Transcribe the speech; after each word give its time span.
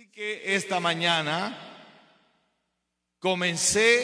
Así 0.00 0.08
que 0.08 0.54
esta 0.54 0.80
mañana 0.80 1.54
comencé 3.18 3.98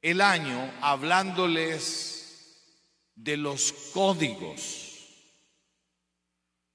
el 0.00 0.20
año 0.20 0.72
hablándoles 0.80 2.62
de 3.16 3.36
los 3.36 3.72
códigos 3.92 5.08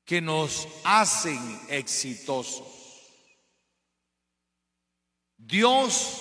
que 0.03 0.19
nos 0.19 0.67
hacen 0.83 1.61
exitosos. 1.69 2.67
Dios 5.37 6.19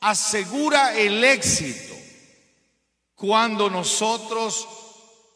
asegura 0.00 0.98
el 0.98 1.22
éxito 1.22 1.94
cuando 3.14 3.70
nosotros 3.70 4.66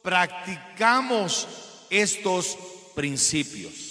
practicamos 0.02 1.46
estos 1.88 2.58
principios. 2.96 3.85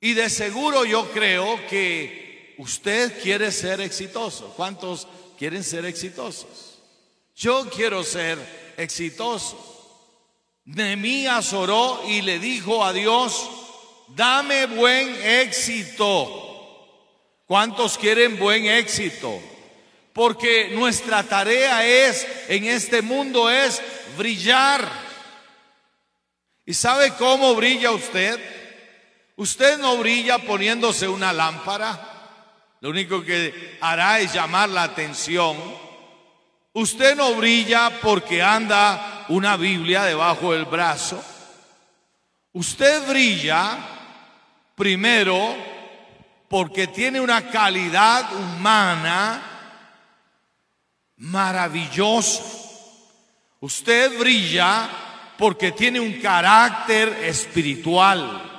Y 0.00 0.14
de 0.14 0.30
seguro 0.30 0.84
yo 0.84 1.10
creo 1.12 1.60
que 1.68 2.54
usted 2.58 3.20
quiere 3.22 3.52
ser 3.52 3.80
exitoso. 3.80 4.54
¿Cuántos 4.56 5.06
quieren 5.38 5.62
ser 5.62 5.84
exitosos? 5.84 6.78
Yo 7.36 7.68
quiero 7.68 8.02
ser 8.02 8.38
exitoso. 8.78 9.66
Nehemías 10.64 11.52
oró 11.52 12.02
y 12.06 12.22
le 12.22 12.38
dijo 12.38 12.84
a 12.84 12.92
Dios, 12.92 13.48
dame 14.08 14.66
buen 14.66 15.14
éxito. 15.22 16.40
¿Cuántos 17.46 17.98
quieren 17.98 18.38
buen 18.38 18.66
éxito? 18.66 19.38
Porque 20.12 20.70
nuestra 20.70 21.22
tarea 21.22 21.86
es, 21.86 22.26
en 22.48 22.64
este 22.64 23.02
mundo, 23.02 23.50
es 23.50 23.82
brillar. 24.16 24.88
¿Y 26.64 26.74
sabe 26.74 27.12
cómo 27.18 27.54
brilla 27.54 27.90
usted? 27.90 28.59
Usted 29.40 29.78
no 29.78 29.96
brilla 29.96 30.36
poniéndose 30.40 31.08
una 31.08 31.32
lámpara. 31.32 31.98
Lo 32.82 32.90
único 32.90 33.22
que 33.24 33.78
hará 33.80 34.20
es 34.20 34.34
llamar 34.34 34.68
la 34.68 34.82
atención. 34.82 35.56
Usted 36.74 37.16
no 37.16 37.32
brilla 37.36 37.90
porque 38.02 38.42
anda 38.42 39.24
una 39.30 39.56
Biblia 39.56 40.02
debajo 40.02 40.52
del 40.52 40.66
brazo. 40.66 41.24
Usted 42.52 43.08
brilla 43.08 43.78
primero 44.74 45.56
porque 46.46 46.88
tiene 46.88 47.18
una 47.18 47.48
calidad 47.48 48.30
humana 48.34 49.42
maravillosa. 51.16 52.42
Usted 53.60 54.18
brilla 54.18 54.86
porque 55.38 55.72
tiene 55.72 55.98
un 55.98 56.20
carácter 56.20 57.08
espiritual. 57.24 58.49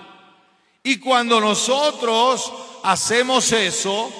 Y 0.83 0.97
cuando 0.97 1.39
nosotros 1.39 2.51
hacemos 2.83 3.51
eso, 3.51 4.11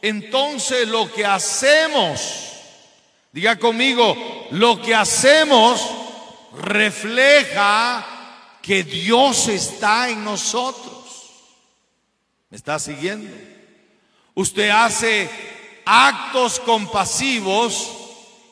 entonces 0.00 0.88
lo 0.88 1.12
que 1.12 1.26
hacemos, 1.26 2.20
diga 3.32 3.58
conmigo, 3.58 4.16
lo 4.52 4.80
que 4.80 4.94
hacemos 4.94 5.80
refleja 6.58 8.06
que 8.62 8.82
Dios 8.82 9.48
está 9.48 10.08
en 10.08 10.24
nosotros. 10.24 10.94
¿Me 12.48 12.56
está 12.56 12.78
siguiendo? 12.78 13.30
Usted 14.34 14.70
hace 14.70 15.28
actos 15.84 16.60
compasivos 16.60 17.92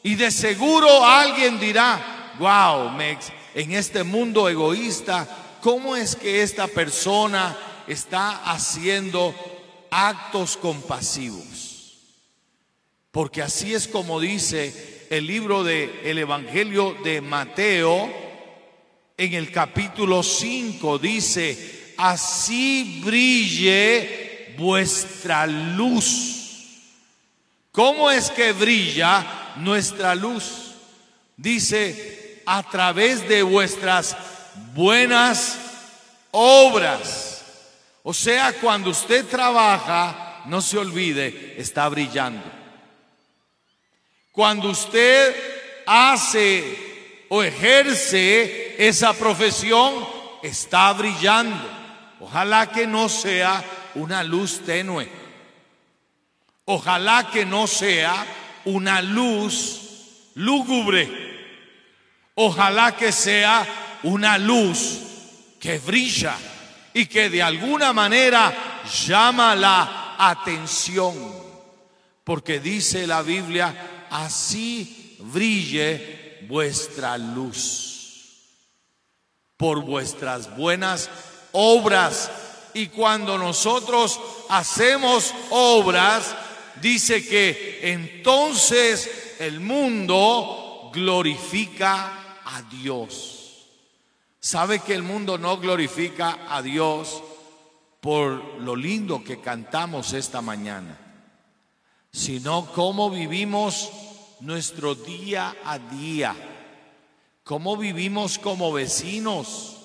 y 0.03 0.17
de 0.17 0.31
seguro 0.31 1.05
alguien 1.05 1.59
dirá, 1.59 2.35
wow, 2.39 2.91
en 3.55 3.73
este 3.73 4.05
mundo 4.05 4.49
egoísta 4.49 5.44
¿Cómo 5.65 5.97
es 5.97 6.15
que 6.15 6.43
esta 6.43 6.69
persona 6.69 7.57
está 7.87 8.53
haciendo 8.53 9.35
actos 9.91 10.59
compasivos? 10.59 11.95
Porque 13.11 13.41
así 13.41 13.73
es 13.73 13.89
como 13.89 14.21
dice 14.21 15.07
el 15.09 15.27
libro 15.27 15.65
del 15.65 15.89
el 16.05 16.19
Evangelio 16.19 16.95
de 17.03 17.23
Mateo 17.23 18.13
en 19.17 19.33
el 19.33 19.51
capítulo 19.51 20.23
5 20.23 20.99
dice, 20.99 21.95
así 21.97 23.01
brille 23.03 24.55
vuestra 24.59 25.47
luz. 25.47 26.83
¿Cómo 27.73 28.11
es 28.11 28.31
que 28.31 28.53
brilla 28.53 29.55
nuestra 29.57 30.15
luz? 30.15 30.75
Dice, 31.39 32.43
a 32.45 32.63
través 32.69 33.27
de 33.27 33.43
vuestras 33.43 34.15
buenas 34.75 35.59
obras. 36.31 37.45
O 38.03 38.13
sea, 38.13 38.53
cuando 38.61 38.91
usted 38.91 39.25
trabaja, 39.27 40.43
no 40.47 40.61
se 40.61 40.79
olvide, 40.79 41.55
está 41.59 41.89
brillando. 41.89 42.43
Cuando 44.33 44.71
usted 44.71 45.35
hace 45.87 47.25
o 47.29 47.43
ejerce 47.43 48.75
esa 48.79 49.15
profesión, 49.15 50.07
está 50.43 50.93
brillando. 50.93 51.71
Ojalá 52.21 52.71
que 52.71 52.87
no 52.87 53.09
sea 53.09 53.65
una 53.95 54.23
luz 54.23 54.61
tenue. 54.65 55.09
Ojalá 56.67 57.31
que 57.31 57.45
no 57.45 57.67
sea 57.67 58.27
una 58.65 59.01
luz 59.03 60.31
lúgubre. 60.35 61.09
Ojalá 62.35 62.97
que 62.97 63.13
sea 63.13 63.67
una 64.05 64.39
luz 64.39 65.01
que 65.59 65.79
brilla 65.79 66.37
y 66.93 67.07
que 67.07 67.29
de 67.29 67.43
alguna 67.43 67.93
manera 67.93 68.83
llama 69.07 69.55
la 69.57 70.15
atención. 70.19 71.15
Porque 72.23 72.61
dice 72.61 73.07
la 73.07 73.23
Biblia, 73.23 74.07
así 74.11 75.17
brille 75.21 76.39
vuestra 76.49 77.19
luz 77.19 77.95
por 79.57 79.83
vuestras 79.83 80.57
buenas 80.57 81.11
obras. 81.53 82.31
Y 82.75 82.89
cuando 82.89 83.39
nosotros 83.39 84.21
hacemos 84.49 85.33
obras, 85.51 86.35
dice 86.81 87.27
que 87.27 87.81
entonces 87.83 89.37
el 89.39 89.61
mundo 89.61 90.91
glorifica 90.93 92.41
a 92.45 92.63
Dios. 92.63 93.34
¿Sabe 94.45 94.81
que 94.81 94.93
el 94.93 95.03
mundo 95.03 95.39
no 95.39 95.57
glorifica 95.57 96.41
a 96.51 96.61
Dios 96.61 97.23
por 98.03 98.61
lo 98.61 98.77
lindo 98.77 99.25
que 99.25 99.41
cantamos 99.41 100.13
esta 100.13 100.43
mañana? 100.43 100.99
Sino 102.13 102.71
cómo 102.75 103.09
vivimos 103.09 103.91
nuestro 104.41 104.97
día 104.97 105.57
a 105.65 105.79
día, 105.79 106.37
cómo 107.43 107.79
vivimos 107.79 108.39
como 108.39 108.71
vecinos, 108.71 109.79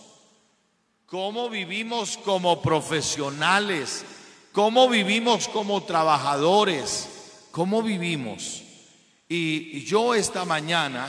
cómo 1.06 1.50
vivimos 1.50 2.18
como 2.18 2.62
profesionales, 2.62 4.04
cómo 4.52 4.90
vivimos 4.90 5.48
como 5.48 5.84
trabajadores, 5.84 7.48
cómo 7.52 7.82
vivimos. 7.82 8.62
Y 9.30 9.86
yo 9.86 10.16
esta 10.16 10.44
mañana 10.44 11.08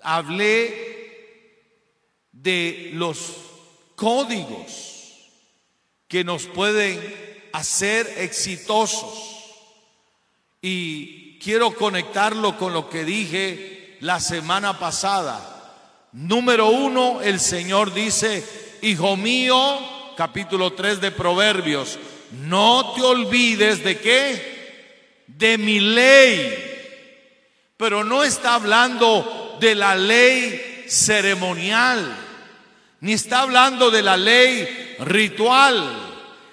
hablé 0.00 0.95
de 2.42 2.90
los 2.92 3.18
códigos 3.94 5.14
que 6.06 6.22
nos 6.22 6.46
pueden 6.46 7.00
hacer 7.52 8.06
exitosos. 8.18 9.42
Y 10.60 11.38
quiero 11.38 11.74
conectarlo 11.74 12.56
con 12.56 12.72
lo 12.72 12.88
que 12.88 13.04
dije 13.04 13.96
la 14.00 14.20
semana 14.20 14.78
pasada. 14.78 15.52
Número 16.12 16.68
uno, 16.68 17.20
el 17.22 17.40
Señor 17.40 17.92
dice, 17.92 18.44
Hijo 18.82 19.16
mío, 19.16 20.14
capítulo 20.16 20.72
3 20.74 21.00
de 21.00 21.10
Proverbios, 21.10 21.98
no 22.32 22.92
te 22.94 23.02
olvides 23.02 23.82
de 23.82 23.98
qué? 23.98 25.24
De 25.26 25.58
mi 25.58 25.80
ley. 25.80 26.62
Pero 27.76 28.04
no 28.04 28.22
está 28.22 28.54
hablando 28.54 29.56
de 29.60 29.74
la 29.74 29.94
ley 29.94 30.84
ceremonial 30.88 32.25
ni 33.06 33.12
está 33.12 33.42
hablando 33.42 33.92
de 33.92 34.02
la 34.02 34.16
ley 34.16 34.96
ritual, 34.98 35.96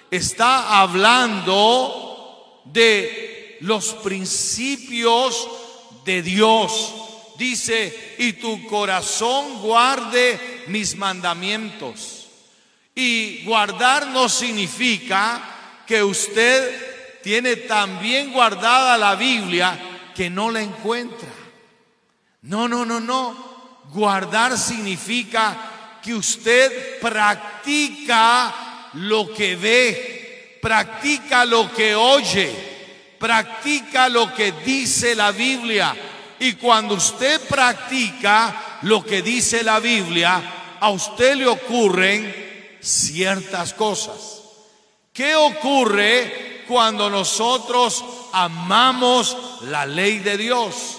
está 0.08 0.80
hablando 0.80 2.62
de 2.66 3.58
los 3.62 3.94
principios 3.94 5.48
de 6.04 6.22
Dios. 6.22 6.94
Dice, 7.36 8.14
y 8.20 8.34
tu 8.34 8.68
corazón 8.68 9.62
guarde 9.62 10.62
mis 10.68 10.94
mandamientos. 10.94 12.28
Y 12.94 13.42
guardar 13.42 14.06
no 14.06 14.28
significa 14.28 15.82
que 15.84 16.04
usted 16.04 17.20
tiene 17.24 17.56
tan 17.56 18.00
bien 18.00 18.32
guardada 18.32 18.96
la 18.96 19.16
Biblia 19.16 19.76
que 20.14 20.30
no 20.30 20.52
la 20.52 20.62
encuentra. 20.62 21.34
No, 22.42 22.68
no, 22.68 22.84
no, 22.84 23.00
no. 23.00 23.82
Guardar 23.92 24.56
significa 24.56 25.72
que 26.04 26.14
usted 26.14 27.00
practica 27.00 28.54
lo 28.94 29.32
que 29.32 29.56
ve. 29.56 30.58
practica 30.60 31.44
lo 31.44 31.70
que 31.74 31.94
oye, 31.94 32.50
practica 33.18 34.08
lo 34.08 34.34
que 34.34 34.52
dice 34.64 35.14
la 35.14 35.30
Biblia. 35.30 35.94
Y 36.38 36.54
cuando 36.54 36.94
usted 36.94 37.38
practica 37.48 38.78
lo 38.82 39.04
que 39.04 39.20
dice 39.20 39.62
la 39.62 39.78
Biblia, 39.78 40.76
a 40.80 40.88
usted 40.88 41.36
le 41.36 41.46
ocurren 41.46 42.78
ciertas 42.80 43.74
cosas. 43.74 44.42
¿Qué 45.12 45.34
ocurre 45.34 46.64
cuando 46.66 47.10
nosotros 47.10 48.02
amamos 48.32 49.36
la 49.64 49.84
ley 49.84 50.18
de 50.20 50.38
Dios? 50.38 50.96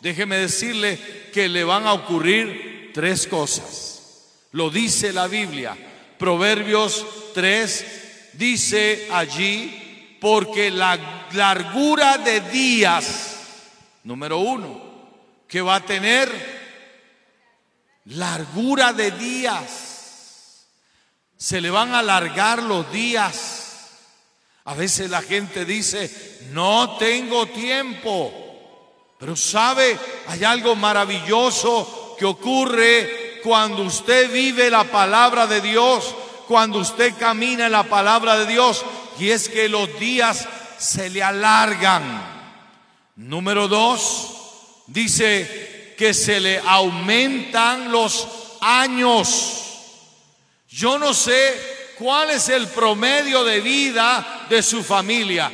Déjeme 0.00 0.36
decirle 0.36 1.30
que 1.32 1.48
le 1.48 1.64
van 1.64 1.88
a 1.88 1.92
ocurrir 1.92 2.92
tres 2.94 3.26
cosas. 3.26 3.97
Lo 4.52 4.70
dice 4.70 5.12
la 5.12 5.26
Biblia. 5.26 5.76
Proverbios 6.18 7.04
3 7.34 8.30
dice 8.34 9.08
allí, 9.12 10.16
porque 10.20 10.70
la 10.70 11.26
largura 11.32 12.18
de 12.18 12.40
días, 12.40 13.36
número 14.04 14.38
uno, 14.38 14.80
que 15.46 15.60
va 15.60 15.76
a 15.76 15.84
tener 15.84 16.30
largura 18.06 18.92
de 18.92 19.10
días. 19.12 20.66
Se 21.36 21.60
le 21.60 21.70
van 21.70 21.94
a 21.94 22.00
alargar 22.00 22.62
los 22.62 22.90
días. 22.90 23.90
A 24.64 24.74
veces 24.74 25.10
la 25.10 25.22
gente 25.22 25.64
dice, 25.64 26.10
no 26.50 26.96
tengo 26.96 27.46
tiempo. 27.46 28.44
Pero 29.18 29.36
sabe, 29.36 29.98
hay 30.26 30.44
algo 30.44 30.74
maravilloso 30.74 32.16
que 32.18 32.24
ocurre 32.24 33.17
cuando 33.42 33.82
usted 33.82 34.30
vive 34.30 34.70
la 34.70 34.84
palabra 34.84 35.46
de 35.46 35.60
Dios, 35.60 36.14
cuando 36.46 36.78
usted 36.78 37.14
camina 37.18 37.66
en 37.66 37.72
la 37.72 37.84
palabra 37.84 38.38
de 38.38 38.46
Dios, 38.46 38.84
y 39.18 39.30
es 39.30 39.48
que 39.48 39.68
los 39.68 39.98
días 39.98 40.48
se 40.78 41.10
le 41.10 41.22
alargan. 41.22 42.38
Número 43.16 43.68
dos, 43.68 44.82
dice 44.86 45.94
que 45.98 46.14
se 46.14 46.40
le 46.40 46.58
aumentan 46.58 47.90
los 47.90 48.28
años. 48.60 49.64
Yo 50.70 50.98
no 50.98 51.12
sé 51.12 51.94
cuál 51.98 52.30
es 52.30 52.48
el 52.48 52.68
promedio 52.68 53.42
de 53.44 53.60
vida 53.60 54.46
de 54.48 54.62
su 54.62 54.84
familia, 54.84 55.50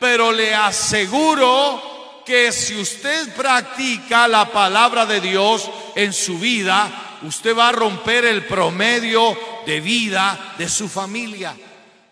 pero 0.00 0.32
le 0.32 0.54
aseguro 0.54 2.22
que 2.26 2.50
si 2.50 2.76
usted 2.76 3.34
practica 3.36 4.26
la 4.26 4.50
palabra 4.50 5.06
de 5.06 5.20
Dios 5.20 5.70
en 5.94 6.12
su 6.12 6.38
vida, 6.38 7.03
usted 7.26 7.56
va 7.56 7.68
a 7.68 7.72
romper 7.72 8.24
el 8.24 8.44
promedio 8.46 9.36
de 9.66 9.80
vida 9.80 10.54
de 10.58 10.68
su 10.68 10.88
familia. 10.88 11.56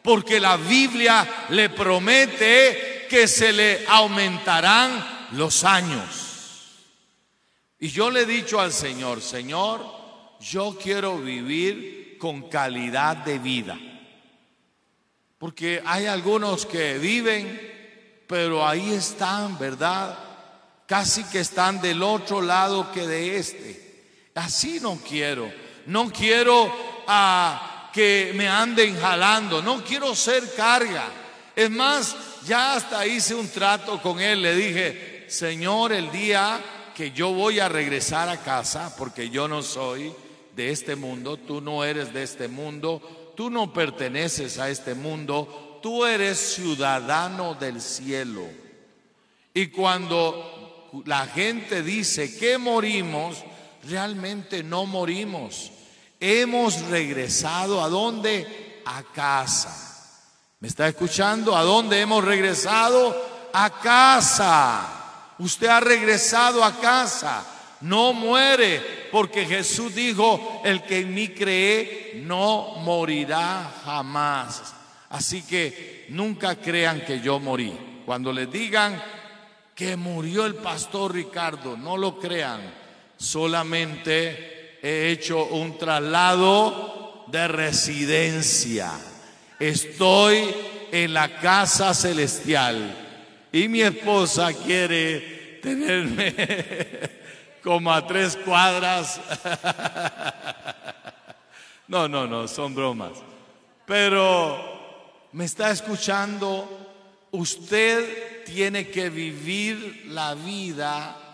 Porque 0.03 0.41
la 0.41 0.57
Biblia 0.57 1.47
le 1.51 1.71
promete 1.71 3.07
que 3.09 3.29
se 3.29 3.53
le 3.53 3.87
aumentarán 3.87 5.29
los 5.33 5.65
años. 5.65 6.81
Y 7.79 7.89
yo 7.89 8.11
le 8.11 8.23
he 8.23 8.27
dicho 8.27 8.61
al 8.61 8.73
Señor, 8.73 9.21
Señor, 9.21 9.85
yo 10.41 10.77
quiero 10.81 11.19
vivir 11.19 12.17
con 12.19 12.49
calidad 12.49 13.17
de 13.19 13.39
vida. 13.39 13.79
Porque 15.39 15.83
hay 15.85 16.07
algunos 16.07 16.67
que 16.67 16.99
viven 16.99 17.73
pero 18.33 18.67
ahí 18.67 18.95
están, 18.95 19.59
¿verdad? 19.59 20.19
Casi 20.87 21.23
que 21.25 21.41
están 21.41 21.83
del 21.83 22.03
otro 22.03 22.41
lado 22.41 22.91
que 22.91 23.07
de 23.07 23.37
este. 23.37 23.92
Así 24.35 24.81
no 24.81 24.99
quiero. 25.07 25.53
No 25.87 26.11
quiero 26.11 26.73
ah, 27.07 27.91
que 27.93 28.33
me 28.35 28.49
anden 28.49 28.99
jalando. 28.99 29.63
No 29.63 29.83
quiero 29.85 30.15
ser 30.15 30.55
carga. 30.55 31.09
Es 31.55 31.71
más, 31.71 32.17
ya 32.47 32.75
hasta 32.75 33.07
hice 33.07 33.35
un 33.35 33.49
trato 33.49 34.01
con 34.01 34.21
él. 34.21 34.43
Le 34.43 34.55
dije, 34.55 35.27
Señor, 35.29 35.93
el 35.93 36.11
día 36.11 36.61
que 36.95 37.11
yo 37.11 37.33
voy 37.33 37.59
a 37.59 37.69
regresar 37.69 38.29
a 38.29 38.39
casa, 38.39 38.95
porque 38.97 39.31
yo 39.31 39.49
no 39.49 39.63
soy 39.63 40.13
de 40.55 40.71
este 40.71 40.97
mundo, 40.97 41.37
tú 41.37 41.61
no 41.61 41.85
eres 41.85 42.13
de 42.13 42.23
este 42.23 42.49
mundo, 42.49 43.33
tú 43.37 43.51
no 43.51 43.73
perteneces 43.73 44.59
a 44.59 44.69
este 44.69 44.95
mundo, 44.95 45.81
tú 45.83 46.05
eres 46.05 46.39
ciudadano 46.39 47.55
del 47.55 47.81
cielo. 47.81 48.47
Y 49.55 49.69
cuando 49.69 50.93
la 51.07 51.27
gente 51.27 51.83
dice 51.83 52.37
que 52.39 52.59
morimos, 52.59 53.43
realmente 53.85 54.63
no 54.63 54.87
morimos. 54.87 55.71
Hemos 56.21 56.81
regresado 56.83 57.83
a 57.83 57.89
dónde? 57.89 58.83
A 58.85 59.03
casa. 59.03 59.93
¿Me 60.61 60.69
está 60.69 60.87
escuchando? 60.87 61.57
¿A 61.57 61.63
dónde 61.63 62.01
hemos 62.01 62.25
regresado? 62.25 63.51
A 63.53 63.71
casa. 63.81 65.35
Usted 65.39 65.67
ha 65.67 65.81
regresado 65.81 66.63
a 66.63 66.79
casa. 66.79 67.45
No 67.81 68.13
muere, 68.13 69.09
porque 69.11 69.45
Jesús 69.45 69.93
dijo, 69.95 70.63
el 70.65 70.85
que 70.85 71.01
en 71.01 71.13
mí 71.13 71.29
cree 71.31 72.23
no 72.25 72.77
morirá 72.77 73.73
jamás. 73.85 74.75
Así 75.11 75.43
que 75.43 76.07
nunca 76.11 76.55
crean 76.55 77.05
que 77.05 77.21
yo 77.21 77.41
morí. 77.41 78.03
Cuando 78.07 78.33
les 78.33 78.51
digan 78.51 79.03
que 79.75 79.97
murió 79.97 80.47
el 80.47 80.55
pastor 80.55 81.13
Ricardo, 81.13 81.77
no 81.77 81.97
lo 81.97 82.21
crean. 82.21 82.82
Solamente 83.23 84.81
he 84.83 85.11
hecho 85.13 85.45
un 85.45 85.79
traslado 85.79 87.25
de 87.29 87.47
residencia. 87.47 88.91
Estoy 89.61 90.53
en 90.91 91.15
la 91.15 91.39
casa 91.39 91.95
celestial 91.95 92.97
y 93.53 93.69
mi 93.69 93.81
esposa 93.81 94.53
quiere 94.53 95.61
tenerme 95.63 96.35
como 97.63 97.93
a 97.93 98.05
tres 98.05 98.37
cuadras. 98.37 99.21
No, 101.89 102.09
no, 102.09 102.27
no, 102.27 102.49
son 102.49 102.75
bromas. 102.75 103.13
Pero 103.85 105.29
me 105.33 105.45
está 105.45 105.71
escuchando, 105.71 106.67
usted 107.33 108.45
tiene 108.47 108.89
que 108.89 109.11
vivir 109.11 110.05
la 110.07 110.35
vida 110.35 111.32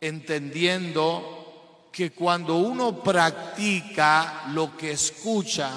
entendiendo 0.00 1.88
que 1.92 2.12
cuando 2.12 2.56
uno 2.56 3.02
practica 3.02 4.44
lo 4.52 4.76
que 4.76 4.92
escucha, 4.92 5.70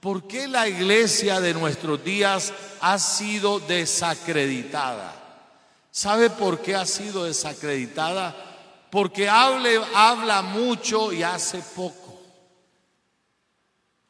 ¿por 0.00 0.26
qué 0.26 0.46
la 0.46 0.68
iglesia 0.68 1.40
de 1.40 1.54
nuestros 1.54 2.04
días 2.04 2.52
ha 2.80 2.98
sido 2.98 3.58
desacreditada? 3.60 5.14
¿Sabe 5.90 6.30
por 6.30 6.60
qué 6.60 6.76
ha 6.76 6.86
sido 6.86 7.24
desacreditada? 7.24 8.34
Porque 8.90 9.28
habla 9.28 10.42
mucho 10.42 11.12
y 11.12 11.22
hace 11.22 11.62
poco. 11.74 12.20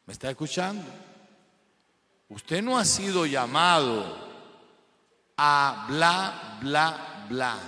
¿Me 0.05 0.13
está 0.13 0.29
escuchando? 0.29 0.83
Usted 2.29 2.61
no 2.61 2.77
ha 2.77 2.85
sido 2.85 3.25
llamado 3.25 4.17
a 5.37 5.85
bla, 5.87 6.57
bla, 6.61 7.25
bla. 7.29 7.59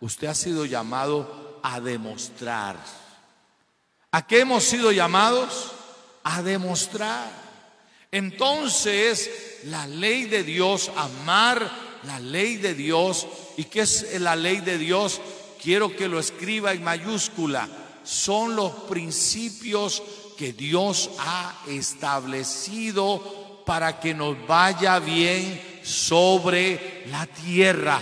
Usted 0.00 0.26
ha 0.26 0.34
sido 0.34 0.64
llamado 0.66 1.60
a 1.62 1.80
demostrar. 1.80 2.76
¿A 4.10 4.26
qué 4.26 4.40
hemos 4.40 4.64
sido 4.64 4.92
llamados? 4.92 5.72
A 6.24 6.42
demostrar. 6.42 7.30
Entonces, 8.10 9.60
la 9.64 9.86
ley 9.86 10.24
de 10.24 10.42
Dios, 10.42 10.90
amar 10.96 11.70
la 12.04 12.20
ley 12.20 12.56
de 12.56 12.74
Dios. 12.74 13.26
¿Y 13.56 13.64
qué 13.64 13.80
es 13.80 14.20
la 14.20 14.36
ley 14.36 14.60
de 14.60 14.78
Dios? 14.78 15.20
Quiero 15.62 15.94
que 15.94 16.08
lo 16.08 16.18
escriba 16.18 16.72
en 16.72 16.84
mayúscula. 16.84 17.68
Son 18.04 18.54
los 18.54 18.72
principios 18.88 20.02
que 20.36 20.52
Dios 20.52 21.10
ha 21.18 21.62
establecido 21.66 23.62
para 23.66 23.98
que 23.98 24.14
nos 24.14 24.46
vaya 24.46 24.98
bien 24.98 25.80
sobre 25.82 27.04
la 27.10 27.26
tierra. 27.26 28.00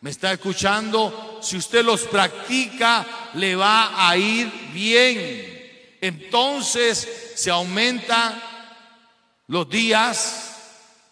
¿Me 0.00 0.10
está 0.10 0.32
escuchando? 0.32 1.40
Si 1.42 1.56
usted 1.56 1.84
los 1.84 2.02
practica, 2.02 3.04
le 3.34 3.56
va 3.56 4.08
a 4.08 4.16
ir 4.16 4.50
bien. 4.72 5.96
Entonces 6.00 7.32
se 7.34 7.50
aumentan 7.50 8.40
los 9.48 9.68
días, 9.68 10.54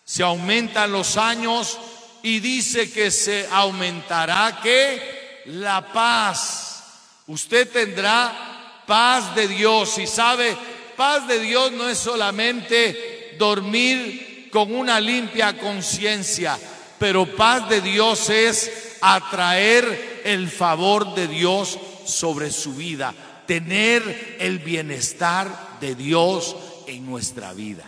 se 0.04 0.22
aumentan 0.22 0.92
los 0.92 1.16
años 1.16 1.78
y 2.22 2.38
dice 2.40 2.92
que 2.92 3.10
se 3.10 3.48
aumentará 3.50 4.60
que 4.62 5.42
la 5.46 5.92
paz. 5.92 6.84
Usted 7.26 7.68
tendrá 7.70 8.82
paz 8.86 9.34
de 9.34 9.48
Dios 9.48 9.98
y 9.98 10.06
sabe, 10.06 10.56
paz 10.96 11.26
de 11.26 11.40
Dios 11.40 11.72
no 11.72 11.88
es 11.88 11.98
solamente 11.98 13.34
dormir 13.38 14.48
con 14.52 14.74
una 14.74 15.00
limpia 15.00 15.58
conciencia, 15.58 16.58
pero 16.98 17.36
paz 17.36 17.68
de 17.68 17.80
Dios 17.80 18.30
es 18.30 18.96
atraer 19.00 20.22
el 20.24 20.48
favor 20.48 21.14
de 21.14 21.28
Dios 21.28 21.78
sobre 22.04 22.50
su 22.50 22.74
vida, 22.74 23.14
tener 23.46 24.36
el 24.40 24.58
bienestar 24.58 25.78
de 25.80 25.94
Dios 25.94 26.56
en 26.86 27.06
nuestra 27.06 27.52
vida. 27.52 27.84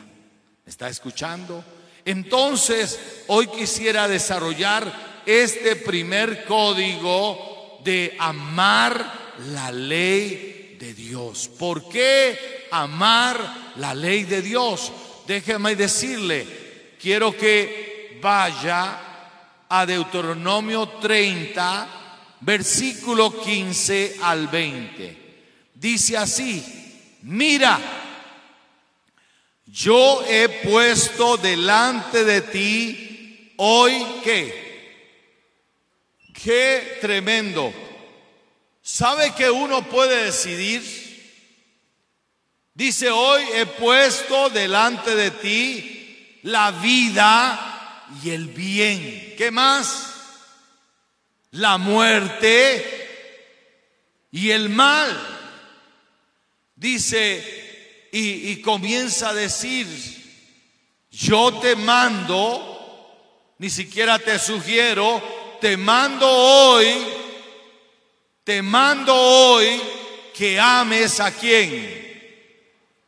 ¿Está 0.67 0.89
escuchando? 0.89 1.65
Entonces, 2.05 2.99
hoy 3.29 3.47
quisiera 3.49 4.09
desarrollar 4.09 5.23
este 5.27 5.77
primer 5.77 6.45
código 6.45 7.81
de 7.85 8.17
amar 8.19 9.35
la 9.53 9.71
ley 9.73 10.77
de 10.79 10.95
Dios. 10.95 11.49
¿Por 11.59 11.89
qué 11.89 12.67
amar 12.71 13.73
la 13.77 13.95
ley 13.95 14.25
de 14.25 14.43
Dios? 14.43 14.93
Déjeme 15.27 15.75
decirle, 15.77 16.47
quiero 17.01 17.37
que 17.37 17.88
vaya 18.21 18.99
a 19.69 19.87
Deuteronomio 19.87 20.89
30, 21.01 21.89
versículo 22.41 23.31
15 23.31 24.19
al 24.23 24.49
20. 24.49 25.17
Dice 25.75 26.17
así, 26.17 26.65
mira, 27.23 27.79
yo 29.67 30.25
he 30.27 30.49
puesto 30.49 31.37
delante 31.37 32.25
de 32.25 32.41
ti 32.43 33.55
hoy 33.59 34.05
qué, 34.25 35.13
qué 36.33 36.99
tremendo. 37.01 37.73
¿Sabe 38.83 39.35
que 39.35 39.51
uno 39.51 39.83
puede 39.83 40.25
decidir? 40.25 40.83
Dice, 42.73 43.11
hoy 43.11 43.43
he 43.55 43.67
puesto 43.67 44.49
delante 44.49 45.15
de 45.15 45.31
ti 45.33 46.41
la 46.45 46.71
vida 46.71 47.68
y 48.23 48.31
el 48.31 48.49
bien. 48.49 49.35
¿Qué 49.37 49.51
más? 49.51 50.15
La 51.53 51.79
muerte 51.79 53.09
y 54.31 54.51
el 54.51 54.69
mal. 54.69 55.37
Dice, 56.75 58.09
y, 58.13 58.61
comienza 58.63 59.31
a 59.31 59.35
decir, 59.35 59.87
yo 61.11 61.59
te 61.61 61.75
mando, 61.75 63.55
ni 63.59 63.69
siquiera 63.69 64.19
te 64.19 64.39
sugiero, 64.39 65.57
te 65.61 65.77
mando 65.77 66.29
hoy, 66.29 66.87
te 68.45 68.63
mando 68.63 69.15
hoy 69.15 69.81
que 70.35 70.61
ames 70.61 71.19
a 71.19 71.33
quien, 71.33 71.99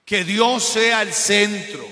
que 0.05 0.25
Dios 0.25 0.65
sea 0.65 1.03
el 1.03 1.13
centro. 1.15 1.89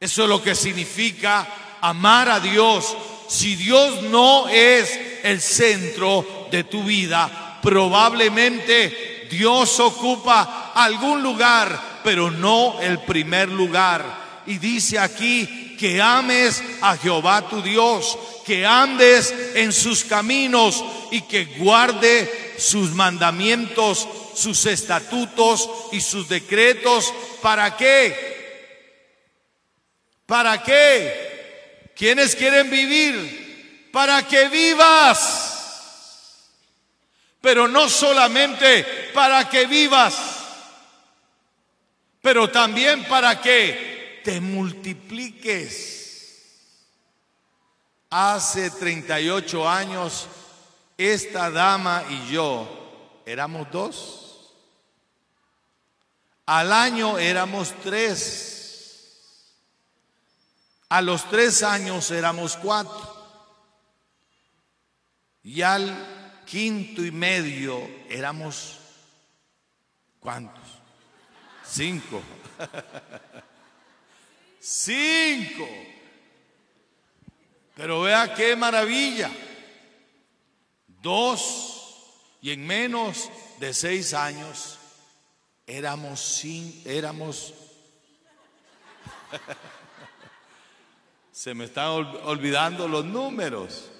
Eso 0.00 0.22
es 0.24 0.28
lo 0.28 0.42
que 0.42 0.54
significa 0.54 1.46
amar 1.80 2.28
a 2.28 2.40
Dios. 2.40 2.96
Si 3.28 3.56
Dios 3.56 4.02
no 4.02 4.48
es 4.48 4.98
el 5.22 5.40
centro 5.40 6.48
de 6.50 6.64
tu 6.64 6.82
vida, 6.82 7.58
probablemente 7.62 9.28
Dios 9.30 9.78
ocupa 9.78 10.72
algún 10.74 11.22
lugar, 11.22 12.00
pero 12.02 12.30
no 12.30 12.80
el 12.80 12.98
primer 13.00 13.48
lugar. 13.48 14.42
Y 14.46 14.58
dice 14.58 14.98
aquí 14.98 15.76
que 15.78 16.02
ames 16.02 16.62
a 16.80 16.96
Jehová 16.96 17.48
tu 17.48 17.62
Dios, 17.62 18.18
que 18.44 18.66
andes 18.66 19.32
en 19.54 19.72
sus 19.72 20.04
caminos 20.04 20.84
y 21.12 21.22
que 21.22 21.44
guarde 21.44 22.54
sus 22.58 22.90
mandamientos, 22.90 24.08
sus 24.34 24.66
estatutos 24.66 25.70
y 25.92 26.00
sus 26.00 26.28
decretos. 26.28 27.12
¿Para 27.40 27.76
qué? 27.76 28.30
¿Para 30.26 30.62
qué? 30.62 31.29
¿Quiénes 32.00 32.34
quieren 32.34 32.70
vivir? 32.70 33.90
Para 33.92 34.26
que 34.26 34.48
vivas 34.48 35.50
pero 37.40 37.66
no 37.66 37.88
solamente 37.88 38.84
para 39.14 39.48
que 39.48 39.66
vivas, 39.66 40.14
pero 42.20 42.50
también 42.50 43.04
para 43.04 43.40
que 43.40 44.20
te 44.24 44.40
multipliques. 44.40 45.96
Hace 48.10 48.70
38 48.70 49.68
años, 49.68 50.26
esta 50.98 51.50
dama 51.50 52.04
y 52.10 52.32
yo 52.32 53.22
éramos 53.24 53.70
dos. 53.70 54.52
Al 56.44 56.72
año 56.72 57.18
éramos 57.18 57.72
tres. 57.82 58.59
A 60.90 61.00
los 61.00 61.30
tres 61.30 61.62
años 61.62 62.10
éramos 62.10 62.56
cuatro. 62.56 63.16
Y 65.44 65.62
al 65.62 66.42
quinto 66.44 67.04
y 67.04 67.12
medio 67.12 67.88
éramos 68.08 68.76
¿cuántos? 70.18 70.64
Cinco. 71.64 72.20
Cinco. 74.60 75.68
Pero 77.76 78.02
vea 78.02 78.34
qué 78.34 78.56
maravilla. 78.56 79.30
Dos 80.86 82.08
y 82.42 82.50
en 82.50 82.66
menos 82.66 83.30
de 83.60 83.72
seis 83.72 84.12
años 84.12 84.76
éramos 85.68 86.20
sin, 86.20 86.82
éramos 86.84 87.54
se 91.32 91.54
me 91.54 91.64
están 91.66 91.88
olvidando 92.24 92.88
los 92.88 93.04
números. 93.04 93.90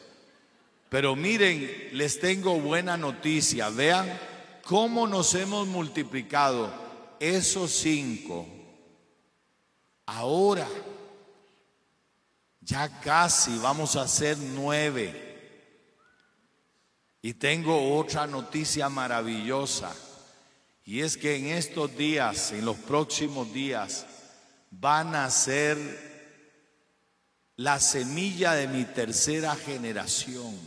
Pero 0.88 1.14
miren, 1.14 1.88
les 1.92 2.18
tengo 2.18 2.58
buena 2.58 2.96
noticia. 2.96 3.68
Vean 3.68 4.10
cómo 4.64 5.06
nos 5.06 5.34
hemos 5.34 5.66
multiplicado 5.68 6.72
esos 7.20 7.70
cinco. 7.70 8.46
Ahora 10.06 10.66
ya 12.60 13.00
casi 13.00 13.56
vamos 13.58 13.96
a 13.96 14.08
ser 14.08 14.36
nueve. 14.38 15.28
Y 17.22 17.34
tengo 17.34 17.96
otra 17.96 18.26
noticia 18.26 18.88
maravillosa. 18.88 19.94
Y 20.84 21.00
es 21.00 21.16
que 21.16 21.36
en 21.36 21.46
estos 21.46 21.96
días, 21.96 22.50
en 22.50 22.64
los 22.64 22.76
próximos 22.76 23.52
días, 23.52 24.06
van 24.70 25.14
a 25.14 25.30
ser 25.30 26.09
la 27.60 27.78
semilla 27.78 28.54
de 28.54 28.66
mi 28.68 28.86
tercera 28.86 29.54
generación. 29.54 30.58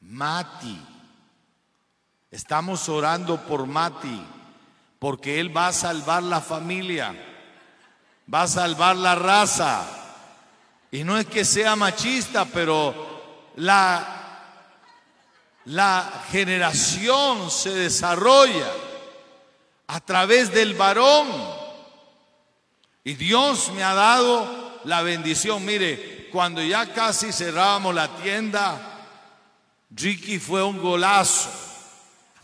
Mati. 0.00 0.80
Estamos 2.30 2.88
orando 2.88 3.42
por 3.42 3.66
Mati, 3.66 4.22
porque 4.98 5.38
Él 5.38 5.54
va 5.54 5.68
a 5.68 5.72
salvar 5.74 6.22
la 6.22 6.40
familia, 6.40 7.14
va 8.32 8.42
a 8.42 8.48
salvar 8.48 8.96
la 8.96 9.16
raza. 9.16 9.86
Y 10.90 11.04
no 11.04 11.18
es 11.18 11.26
que 11.26 11.44
sea 11.44 11.76
machista, 11.76 12.46
pero 12.46 13.52
la, 13.56 14.40
la 15.66 16.24
generación 16.30 17.50
se 17.50 17.74
desarrolla 17.74 18.72
a 19.88 20.00
través 20.00 20.54
del 20.54 20.72
varón. 20.72 21.28
Y 23.04 23.12
Dios 23.12 23.70
me 23.72 23.84
ha 23.84 23.92
dado 23.92 24.55
la 24.86 25.02
bendición. 25.02 25.64
Mire, 25.64 26.28
cuando 26.32 26.62
ya 26.62 26.92
casi 26.92 27.32
cerrábamos 27.32 27.94
la 27.94 28.08
tienda, 28.16 29.04
Ricky 29.90 30.38
fue 30.38 30.62
un 30.62 30.80
golazo. 30.80 31.50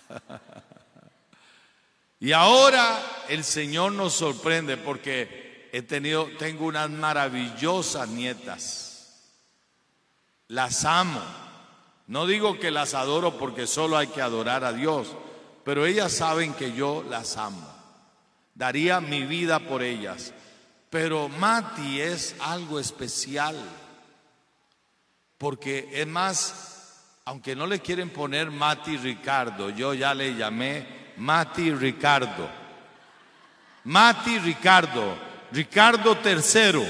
y 2.20 2.32
ahora 2.32 3.00
el 3.28 3.44
Señor 3.44 3.92
nos 3.92 4.14
sorprende 4.14 4.76
porque 4.76 5.68
he 5.72 5.82
tenido, 5.82 6.28
tengo 6.38 6.66
unas 6.66 6.90
maravillosas 6.90 8.08
nietas. 8.08 8.88
Las 10.49 10.84
amo. 10.84 11.22
No 12.08 12.26
digo 12.26 12.58
que 12.58 12.70
las 12.70 12.94
adoro 12.94 13.38
porque 13.38 13.66
solo 13.66 13.96
hay 13.96 14.08
que 14.08 14.20
adorar 14.20 14.64
a 14.64 14.72
Dios, 14.72 15.08
pero 15.64 15.87
ellas 15.87 16.12
saben 16.12 16.52
que 16.54 16.72
yo 16.72 17.04
las 17.08 17.37
amo. 17.37 17.72
Daría 18.54 19.00
mi 19.00 19.22
vida 19.22 19.61
por 19.61 19.82
ellas. 19.82 20.34
Pero 20.92 21.26
Mati 21.30 22.02
es 22.02 22.37
algo 22.38 22.78
especial, 22.78 23.56
porque 25.38 25.88
es 25.90 26.06
más, 26.06 27.06
aunque 27.25 27.56
no 27.56 27.66
le 27.66 27.80
quieren 27.80 28.11
poner 28.11 28.50
Mati 28.50 28.99
Ricardo, 28.99 29.70
yo 29.70 29.94
ya 29.94 30.12
le 30.12 30.34
llamé 30.34 31.14
Mati 31.16 31.72
Ricardo. 31.72 32.46
Mati 33.84 34.38
Ricardo, 34.38 35.16
Ricardo 35.50 36.18
III. 36.22 36.87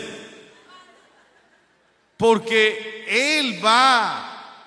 Porque 2.16 3.04
él 3.06 3.64
va 3.64 4.66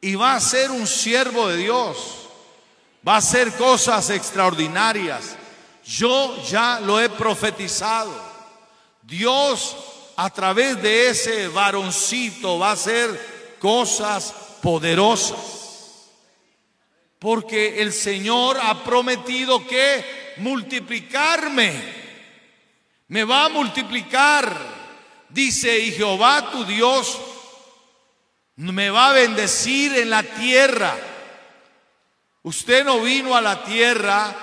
y 0.00 0.14
va 0.14 0.34
a 0.34 0.40
ser 0.40 0.70
un 0.70 0.86
siervo 0.86 1.48
de 1.48 1.58
Dios. 1.58 2.26
Va 3.06 3.16
a 3.16 3.18
hacer 3.18 3.52
cosas 3.52 4.08
extraordinarias. 4.08 5.36
Yo 5.84 6.42
ya 6.42 6.80
lo 6.80 6.98
he 6.98 7.10
profetizado. 7.10 8.25
Dios 9.06 9.76
a 10.16 10.30
través 10.30 10.82
de 10.82 11.10
ese 11.10 11.46
varoncito 11.46 12.58
va 12.58 12.70
a 12.70 12.72
hacer 12.72 13.56
cosas 13.60 14.34
poderosas. 14.60 16.10
Porque 17.20 17.80
el 17.82 17.92
Señor 17.92 18.58
ha 18.60 18.82
prometido 18.82 19.64
que 19.64 20.34
multiplicarme. 20.38 21.94
Me 23.06 23.22
va 23.22 23.44
a 23.44 23.48
multiplicar. 23.48 24.74
Dice, 25.28 25.78
y 25.78 25.92
Jehová 25.92 26.50
tu 26.50 26.64
Dios 26.64 27.16
me 28.56 28.90
va 28.90 29.10
a 29.10 29.12
bendecir 29.12 29.96
en 29.98 30.10
la 30.10 30.24
tierra. 30.24 30.96
Usted 32.42 32.84
no 32.84 33.00
vino 33.00 33.36
a 33.36 33.40
la 33.40 33.62
tierra 33.62 34.34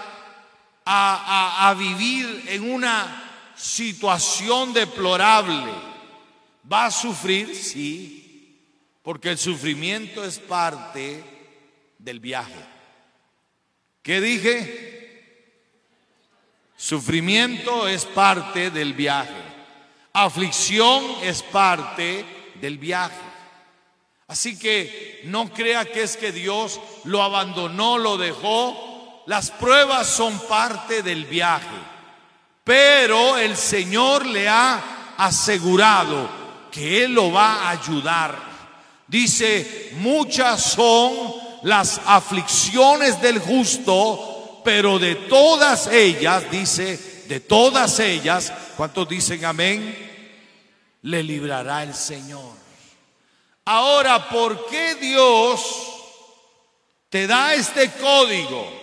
a, 0.86 1.70
a 1.70 1.74
vivir 1.74 2.46
en 2.48 2.72
una 2.72 3.23
situación 3.56 4.74
deplorable. 4.74 5.72
¿Va 6.72 6.86
a 6.86 6.92
sufrir? 6.92 7.56
Sí, 7.56 8.60
porque 9.02 9.32
el 9.32 9.38
sufrimiento 9.38 10.24
es 10.24 10.40
parte 10.40 11.24
del 12.00 12.20
viaje. 12.20 12.54
¿Qué 14.02 14.22
dije? 14.22 14.94
Sufrimiento 16.76 17.88
es 17.88 18.06
parte 18.06 18.70
del 18.70 18.94
viaje. 18.94 19.32
Aflicción 20.12 21.04
es 21.22 21.42
parte 21.42 22.26
del 22.60 22.78
viaje. 22.78 23.16
Así 24.28 24.58
que 24.58 25.22
no 25.26 25.52
crea 25.54 25.86
que 25.86 26.04
es 26.04 26.18
que 26.18 26.32
Dios 26.32 26.80
lo 27.04 27.22
abandonó, 27.22 27.98
lo 27.98 28.18
dejó. 28.18 29.24
Las 29.28 29.52
pruebas 29.52 30.08
son 30.08 30.38
parte 30.48 31.04
del 31.04 31.26
viaje. 31.26 31.93
Pero 32.64 33.38
el 33.38 33.58
Señor 33.58 34.26
le 34.26 34.48
ha 34.48 35.16
asegurado 35.18 36.30
que 36.72 37.04
Él 37.04 37.14
lo 37.14 37.32
va 37.32 37.64
a 37.64 37.70
ayudar. 37.72 38.38
Dice, 39.08 39.92
muchas 39.98 40.64
son 40.64 41.14
las 41.64 42.00
aflicciones 42.06 43.22
del 43.22 43.40
justo, 43.40 44.62
pero 44.64 44.98
de 44.98 45.16
todas 45.16 45.88
ellas, 45.88 46.50
dice, 46.50 47.26
de 47.28 47.42
todas 47.42 48.00
ellas, 48.00 48.54
¿cuántos 48.78 49.08
dicen 49.10 49.44
amén? 49.44 50.12
Le 51.02 51.22
librará 51.22 51.84
el 51.84 51.94
Señor. 51.94 52.54
Ahora, 53.66 54.30
¿por 54.30 54.68
qué 54.68 54.96
Dios 54.96 55.62
te 57.10 57.28
da 57.28 57.54
este 57.54 57.92
código? 57.92 58.83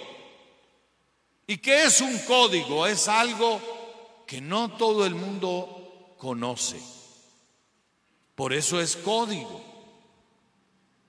¿Y 1.51 1.59
qué 1.59 1.83
es 1.83 2.01
un 2.01 2.17
código? 2.21 2.87
Es 2.87 3.09
algo 3.09 3.61
que 4.25 4.41
no 4.41 4.77
todo 4.77 5.05
el 5.05 5.17
mundo 5.17 6.15
conoce. 6.17 6.81
Por 8.37 8.53
eso 8.53 8.81
es 8.81 8.95
código. 8.95 9.61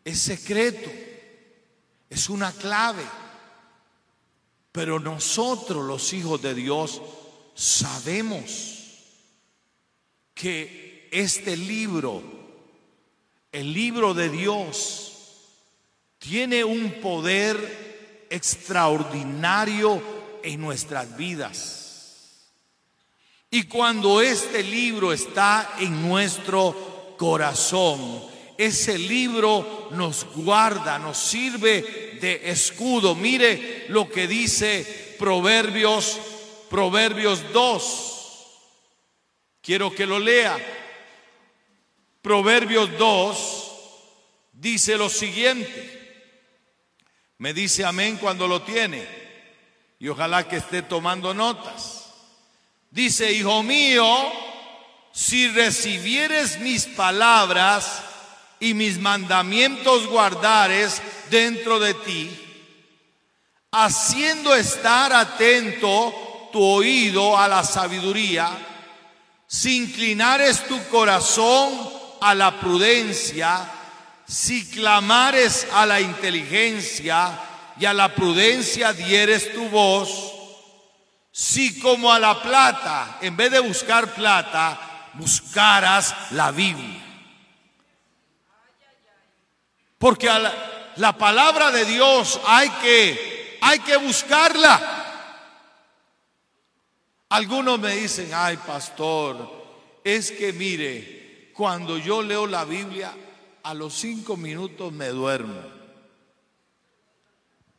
Es 0.04 0.20
secreto. 0.20 0.90
Es 2.10 2.28
una 2.28 2.52
clave. 2.54 3.04
Pero 4.72 5.00
nosotros 5.00 5.86
los 5.86 6.12
hijos 6.12 6.42
de 6.42 6.56
Dios 6.56 7.04
sabemos 7.54 8.96
que 10.34 11.08
este 11.12 11.56
libro, 11.56 12.24
el 13.52 13.72
libro 13.72 14.16
de 14.16 14.30
Dios, 14.30 15.14
tiene 16.18 16.64
un 16.64 17.00
poder 17.00 18.26
extraordinario 18.32 20.21
en 20.44 20.62
nuestras 20.62 21.16
vidas. 21.18 22.52
Y 23.50 23.64
cuando 23.64 24.22
este 24.22 24.64
libro 24.64 25.12
está 25.12 25.76
en 25.80 26.08
nuestro 26.08 26.92
corazón. 27.22 28.24
Ese 28.58 28.98
libro 28.98 29.90
nos 29.92 30.26
guarda, 30.36 30.98
nos 30.98 31.20
sirve 31.20 32.18
de 32.20 32.50
escudo. 32.50 33.14
Mire 33.14 33.86
lo 33.90 34.10
que 34.10 34.28
dice 34.28 35.16
Proverbios, 35.20 36.20
Proverbios 36.68 37.44
2. 37.54 38.12
Quiero 39.62 39.94
que 39.94 40.08
lo 40.08 40.18
lea. 40.18 40.58
Proverbios 42.24 42.98
2 42.98 43.72
dice 44.54 44.98
lo 44.98 45.10
siguiente. 45.10 46.00
Me 47.38 47.54
dice 47.54 47.86
amén 47.86 48.18
cuando 48.18 48.48
lo 48.48 48.64
tiene. 48.64 49.21
Y 50.01 50.07
ojalá 50.07 50.48
que 50.48 50.55
esté 50.55 50.81
tomando 50.81 51.31
notas. 51.31 52.07
Dice, 52.90 53.31
hijo 53.31 53.61
mío, 53.61 54.03
si 55.11 55.48
recibieres 55.50 56.59
mis 56.59 56.87
palabras 56.87 58.01
y 58.59 58.74
mis 58.74 58.98
mandamientos 58.98 60.07
guardares 60.07 61.00
dentro 61.29 61.79
de 61.79 61.94
ti, 61.94 62.31
haciendo 63.72 64.55
estar 64.55 65.14
atento 65.14 66.50
tu 66.51 66.64
oído 66.64 67.37
a 67.37 67.48
la 67.48 67.64
sabiduría, 67.64 68.50
si 69.46 69.77
inclinares 69.77 70.68
tu 70.68 70.83
corazón 70.87 71.70
a 72.22 72.33
la 72.33 72.59
prudencia, 72.59 73.72
si 74.27 74.68
clamares 74.68 75.68
a 75.72 75.85
la 75.85 76.01
inteligencia 76.01 77.50
y 77.79 77.86
a 77.86 77.94
la 77.94 78.14
prudencia 78.14 78.94
dieres 78.94 79.53
tu 79.53 79.70
voz, 79.70 80.34
si 81.31 81.79
como 81.79 82.12
a 82.12 82.20
la 82.20 82.42
plata, 82.42 83.20
en 83.22 83.38
vez 83.38 83.51
de 83.51 83.60
buscar 83.60 84.14
plata, 84.14 85.10
buscaras 85.14 86.14
la 86.31 86.51
Biblia. 86.51 87.01
Porque 89.98 90.27
la, 90.96 91.18
palabra 91.18 91.72
de 91.72 91.86
Dios 91.86 92.40
hay 92.46 92.70
que, 92.81 93.60
hay 93.62 93.79
que 93.79 93.98
buscarla. 93.98 94.98
Algunos 97.29 97.79
me 97.79 97.96
dicen, 97.96 98.31
ay 98.34 98.57
pastor, 98.57 99.62
es 100.03 100.31
que 100.31 100.51
mire, 100.51 101.51
cuando 101.53 101.98
yo 101.98 102.22
leo 102.22 102.48
la 102.48 102.66
Biblia, 102.66 103.14
a 103.64 103.74
los 103.74 103.94
cinco 103.94 104.36
minutos 104.36 104.92
me 104.92 105.10
duermo. 105.10 105.80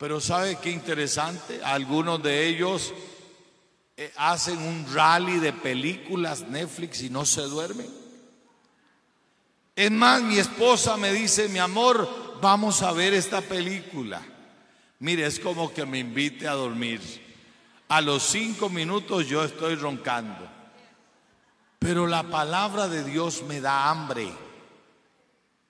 Pero 0.02 0.20
¿sabe 0.20 0.58
qué 0.60 0.68
interesante? 0.68 1.60
Algunos 1.62 2.20
de 2.20 2.48
ellos 2.48 2.92
eh, 3.96 4.12
hacen 4.16 4.58
un 4.58 4.84
rally 4.92 5.38
de 5.38 5.52
películas 5.52 6.40
Netflix 6.40 7.02
y 7.02 7.08
no 7.08 7.24
se 7.24 7.42
duermen. 7.42 7.86
Es 9.76 9.92
más, 9.92 10.20
mi 10.20 10.38
esposa 10.38 10.96
me 10.96 11.12
dice, 11.12 11.48
mi 11.48 11.60
amor, 11.60 12.40
vamos 12.42 12.82
a 12.82 12.90
ver 12.90 13.14
esta 13.14 13.42
película. 13.42 14.20
Mire, 14.98 15.24
es 15.24 15.38
como 15.38 15.72
que 15.72 15.86
me 15.86 16.00
invite 16.00 16.48
a 16.48 16.54
dormir. 16.54 17.00
A 17.86 18.00
los 18.00 18.24
cinco 18.24 18.68
minutos 18.68 19.28
yo 19.28 19.44
estoy 19.44 19.76
roncando. 19.76 20.50
Pero 21.78 22.08
la 22.08 22.24
palabra 22.24 22.88
de 22.88 23.04
Dios 23.04 23.44
me 23.44 23.60
da 23.60 23.88
hambre, 23.88 24.26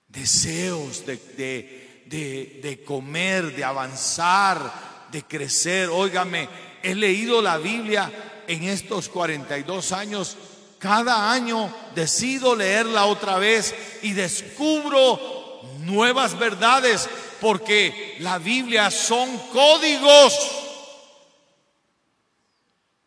deseos 0.07 1.05
de, 1.05 1.17
de, 1.37 1.82
de 2.13 2.83
comer, 2.85 3.55
de 3.55 3.63
avanzar, 3.63 5.07
de 5.11 5.23
crecer. 5.23 5.89
Óigame, 5.89 6.47
he 6.81 6.93
leído 6.93 7.41
la 7.41 7.57
Biblia 7.57 8.11
en 8.47 8.63
estos 8.63 9.09
42 9.09 9.91
años. 9.91 10.37
Cada 10.79 11.31
año 11.31 11.73
decido 11.95 12.55
leerla 12.55 13.05
otra 13.05 13.37
vez 13.37 13.73
y 14.01 14.11
descubro 14.11 15.61
nuevas 15.79 16.37
verdades 16.37 17.09
porque 17.39 18.17
la 18.19 18.37
Biblia 18.37 18.91
son 18.91 19.37
códigos. 19.51 20.33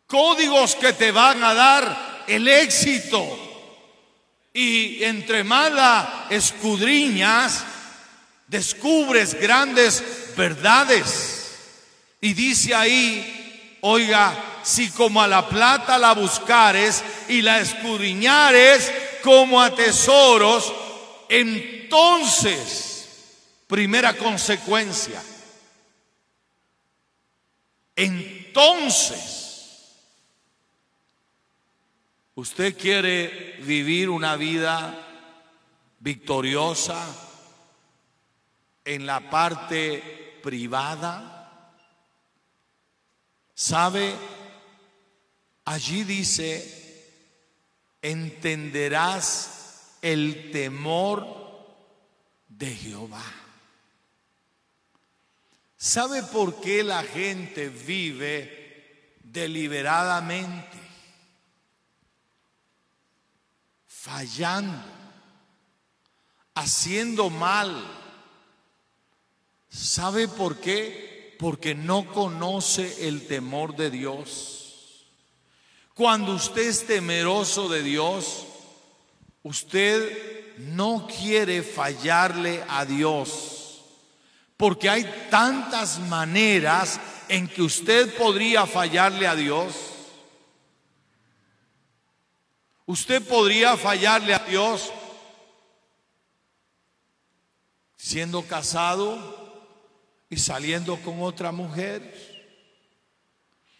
Códigos 0.07 0.75
que 0.75 0.93
te 0.93 1.11
van 1.11 1.43
a 1.43 1.53
dar 1.53 2.23
el 2.27 2.47
éxito. 2.47 3.25
Y 4.53 5.03
entre 5.03 5.43
más 5.43 6.31
escudriñas, 6.31 7.63
descubres 8.47 9.33
grandes 9.33 10.03
verdades. 10.35 11.33
Y 12.19 12.33
dice 12.33 12.73
ahí 12.73 13.37
Oiga, 13.81 14.59
si 14.63 14.89
como 14.91 15.21
a 15.21 15.27
la 15.27 15.47
plata 15.47 15.97
la 15.97 16.13
buscares 16.13 17.03
y 17.29 17.41
la 17.41 17.59
escudriñares 17.59 18.91
como 19.23 19.61
a 19.61 19.73
tesoros, 19.73 20.73
entonces, 21.29 23.07
primera 23.67 24.15
consecuencia, 24.17 25.23
entonces, 27.95 29.15
usted 32.35 32.75
quiere 32.77 33.57
vivir 33.61 34.09
una 34.09 34.35
vida 34.35 35.07
victoriosa 35.99 37.05
en 38.87 39.05
la 39.05 39.29
parte 39.29 40.39
privada, 40.41 41.33
¿Sabe? 43.53 44.13
Allí 45.65 46.03
dice, 46.03 47.09
entenderás 48.03 49.97
el 50.03 50.51
temor 50.51 51.25
de 52.47 52.67
Jehová. 52.67 53.25
¿Sabe 55.75 56.21
por 56.21 56.61
qué 56.61 56.83
la 56.83 57.01
gente 57.01 57.69
vive 57.69 59.15
deliberadamente? 59.23 60.77
fallando, 64.07 64.85
haciendo 66.55 67.29
mal. 67.29 67.96
¿Sabe 69.69 70.27
por 70.27 70.57
qué? 70.57 71.35
Porque 71.39 71.75
no 71.75 72.11
conoce 72.11 73.07
el 73.07 73.27
temor 73.27 73.75
de 73.75 73.89
Dios. 73.91 75.05
Cuando 75.93 76.33
usted 76.33 76.61
es 76.61 76.85
temeroso 76.85 77.69
de 77.69 77.83
Dios, 77.83 78.45
usted 79.43 80.55
no 80.57 81.07
quiere 81.07 81.63
fallarle 81.63 82.63
a 82.67 82.85
Dios. 82.85 83.81
Porque 84.55 84.89
hay 84.89 85.03
tantas 85.29 85.99
maneras 85.99 86.99
en 87.29 87.47
que 87.47 87.61
usted 87.61 88.15
podría 88.15 88.65
fallarle 88.65 89.27
a 89.27 89.35
Dios. 89.35 89.75
Usted 92.85 93.21
podría 93.27 93.75
fallarle 93.75 94.33
a 94.33 94.39
Dios 94.39 94.91
siendo 97.97 98.43
casado 98.43 99.46
y 100.29 100.37
saliendo 100.37 100.97
con 101.01 101.21
otra 101.21 101.51
mujer. 101.51 102.13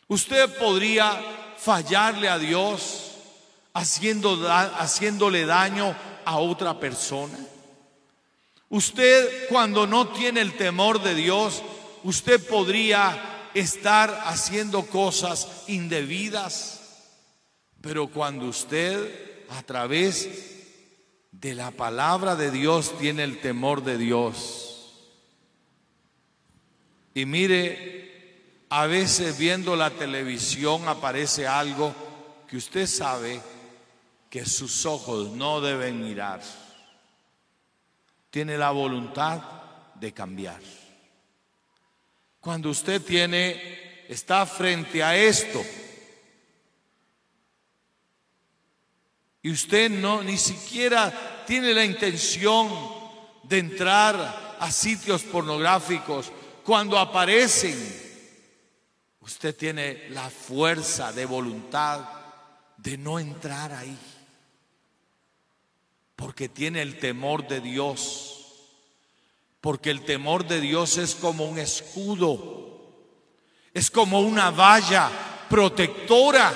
Usted 0.08 0.58
podría 0.58 1.22
fallarle 1.58 2.30
a 2.30 2.40
Dios 2.40 3.12
haciendo, 3.74 4.38
haciéndole 4.50 5.46
daño 5.46 5.96
a 6.24 6.38
otra 6.38 6.80
persona. 6.80 7.38
Usted 8.70 9.48
cuando 9.50 9.88
no 9.88 10.10
tiene 10.10 10.42
el 10.42 10.56
temor 10.58 11.02
de 11.02 11.16
Dios, 11.16 11.62
usted 12.04 12.46
podría 12.48 13.50
estar 13.54 14.24
haciendo 14.26 14.86
cosas 14.86 15.64
indebidas. 15.68 16.82
Pero 17.82 18.08
cuando 18.08 18.46
usted 18.48 19.46
a 19.50 19.64
través 19.64 20.30
de 21.32 21.54
la 21.54 21.72
palabra 21.72 22.36
de 22.36 22.52
Dios 22.52 22.98
tiene 22.98 23.24
el 23.24 23.40
temor 23.40 23.84
de 23.84 23.98
Dios, 23.98 24.67
y 27.18 27.26
mire, 27.26 28.62
a 28.70 28.86
veces 28.86 29.40
viendo 29.40 29.76
la 29.76 29.90
televisión 29.90 30.88
aparece 30.88 31.48
algo 31.48 31.92
que 32.48 32.58
usted 32.58 32.86
sabe 32.86 33.42
que 34.30 34.46
sus 34.46 34.86
ojos 34.86 35.32
no 35.32 35.60
deben 35.60 36.04
mirar. 36.04 36.44
Tiene 38.30 38.56
la 38.56 38.70
voluntad 38.70 39.42
de 39.96 40.14
cambiar. 40.14 40.62
Cuando 42.40 42.70
usted 42.70 43.02
tiene, 43.02 44.06
está 44.08 44.46
frente 44.46 45.02
a 45.02 45.18
esto, 45.18 45.66
y 49.42 49.50
usted 49.50 49.90
no 49.90 50.22
ni 50.22 50.38
siquiera 50.38 51.44
tiene 51.48 51.74
la 51.74 51.84
intención 51.84 52.70
de 53.42 53.58
entrar 53.58 54.58
a 54.60 54.70
sitios 54.70 55.24
pornográficos, 55.24 56.32
cuando 56.68 57.00
aparecen, 57.00 57.78
usted 59.22 59.56
tiene 59.56 60.10
la 60.10 60.30
fuerza 60.30 61.14
de 61.14 61.26
voluntad 61.26 62.02
de 62.76 62.98
no 62.98 63.20
entrar 63.20 63.72
ahí, 63.72 63.98
porque 66.18 66.50
tiene 66.50 66.82
el 66.82 67.00
temor 67.00 67.48
de 67.48 67.62
Dios, 67.62 68.66
porque 69.62 69.92
el 69.92 70.04
temor 70.04 70.46
de 70.46 70.60
Dios 70.60 70.98
es 70.98 71.16
como 71.16 71.46
un 71.46 71.58
escudo, 71.58 72.92
es 73.74 73.90
como 73.90 74.20
una 74.20 74.52
valla 74.52 75.10
protectora 75.50 76.54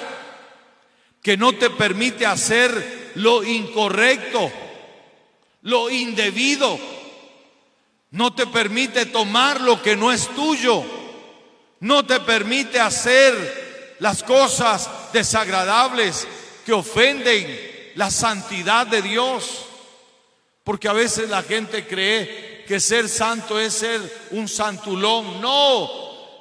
que 1.22 1.38
no 1.38 1.54
te 1.54 1.70
permite 1.70 2.26
hacer 2.26 3.14
lo 3.16 3.46
incorrecto, 3.46 4.52
lo 5.62 5.90
indebido. 5.90 6.91
No 8.12 8.34
te 8.34 8.46
permite 8.46 9.06
tomar 9.06 9.62
lo 9.62 9.82
que 9.82 9.96
no 9.96 10.12
es 10.12 10.28
tuyo. 10.36 10.84
No 11.80 12.06
te 12.06 12.20
permite 12.20 12.80
hacer 12.80 13.96
las 14.00 14.22
cosas 14.22 14.90
desagradables 15.14 16.28
que 16.66 16.74
ofenden 16.74 17.94
la 17.96 18.12
santidad 18.12 18.86
de 18.86 19.02
Dios. 19.02 19.66
Porque 20.64 20.88
a 20.88 20.94
veces 20.94 21.30
la 21.30 21.42
gente 21.42 21.88
cree 21.88 22.66
que 22.68 22.80
ser 22.80 23.10
santo 23.10 23.60
es 23.60 23.74
ser 23.74 24.28
un 24.32 24.48
santulón. 24.48 25.42
No, 25.42 25.90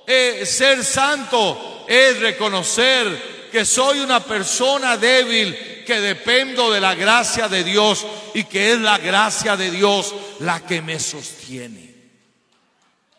eh, 0.07 0.45
ser 0.45 0.85
santo 0.85 1.85
es 1.89 2.21
reconocer 2.21 3.49
que 3.51 3.65
soy 3.65 4.01
una 4.01 4.21
persona 4.21 4.97
débil, 4.97 5.80
que 5.91 6.01
dependo 6.01 6.71
de 6.71 6.81
la 6.81 6.95
gracia 6.95 7.49
de 7.49 7.65
Dios 7.65 8.07
y 8.33 8.45
que 8.45 8.75
es 8.75 8.79
la 8.79 8.97
gracia 8.97 9.57
de 9.57 9.73
Dios 9.73 10.15
la 10.39 10.65
que 10.65 10.81
me 10.81 11.01
sostiene. 11.01 11.93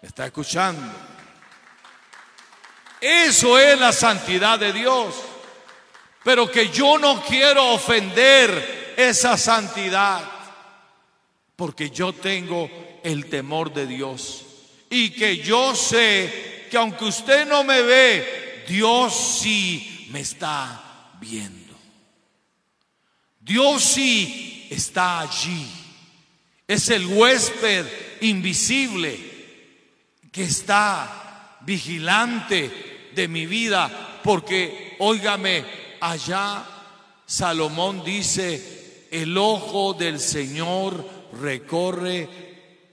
¿Me 0.02 0.08
está 0.08 0.28
escuchando? 0.28 0.90
Eso 3.02 3.60
es 3.60 3.78
la 3.78 3.92
santidad 3.92 4.58
de 4.58 4.72
Dios. 4.72 5.16
Pero 6.24 6.50
que 6.50 6.70
yo 6.70 6.98
no 6.98 7.22
quiero 7.26 7.74
ofender 7.74 8.94
esa 8.96 9.38
santidad. 9.38 10.24
Porque 11.58 11.90
yo 11.90 12.14
tengo 12.14 12.70
el 13.04 13.26
temor 13.26 13.74
de 13.74 13.86
Dios. 13.86 14.46
Y 14.90 15.10
que 15.10 15.40
yo 15.40 15.76
sé 15.76 16.68
que 16.72 16.78
aunque 16.78 17.04
usted 17.04 17.46
no 17.46 17.66
me 17.66 17.82
ve, 17.82 18.64
Dios 18.66 19.42
sí 19.42 20.08
me 20.10 20.22
está 20.22 21.10
viendo. 21.20 21.61
Dios 23.42 23.84
sí 23.84 24.68
está 24.70 25.20
allí. 25.20 25.68
Es 26.68 26.90
el 26.90 27.06
huésped 27.06 27.86
invisible 28.22 29.20
que 30.32 30.44
está 30.44 31.58
vigilante 31.62 33.10
de 33.14 33.28
mi 33.28 33.46
vida. 33.46 34.20
Porque, 34.24 34.96
óigame, 35.00 35.66
allá 36.00 36.64
Salomón 37.26 38.04
dice, 38.04 39.08
el 39.12 39.38
ojo 39.38 39.94
del 39.94 40.20
Señor 40.20 41.06
recorre 41.42 42.30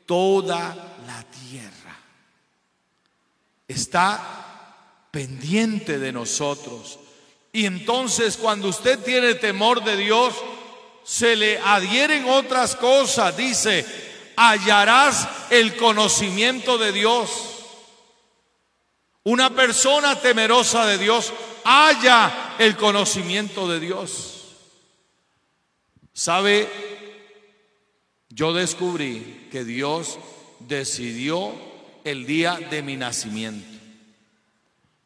toda 0.06 0.96
la 1.06 1.24
tierra. 1.24 1.98
Está 3.68 5.06
pendiente 5.10 5.98
de 5.98 6.12
nosotros. 6.12 6.98
Y 7.58 7.66
entonces 7.66 8.36
cuando 8.36 8.68
usted 8.68 9.00
tiene 9.00 9.34
temor 9.34 9.82
de 9.82 9.96
Dios, 9.96 10.32
se 11.02 11.34
le 11.34 11.58
adhieren 11.58 12.24
otras 12.28 12.76
cosas. 12.76 13.36
Dice, 13.36 13.84
hallarás 14.36 15.28
el 15.50 15.74
conocimiento 15.74 16.78
de 16.78 16.92
Dios. 16.92 17.28
Una 19.24 19.50
persona 19.50 20.20
temerosa 20.20 20.86
de 20.86 20.98
Dios 20.98 21.32
halla 21.64 22.54
el 22.60 22.76
conocimiento 22.76 23.68
de 23.68 23.80
Dios. 23.80 24.54
¿Sabe? 26.12 26.68
Yo 28.28 28.52
descubrí 28.52 29.48
que 29.50 29.64
Dios 29.64 30.20
decidió 30.60 31.52
el 32.04 32.24
día 32.24 32.60
de 32.70 32.82
mi 32.82 32.96
nacimiento, 32.96 33.66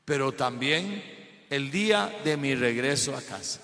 pero 0.04 0.32
también 0.32 1.21
el 1.52 1.70
día 1.70 2.10
de 2.24 2.38
mi 2.38 2.54
regreso 2.54 3.14
a 3.14 3.20
casa. 3.20 3.60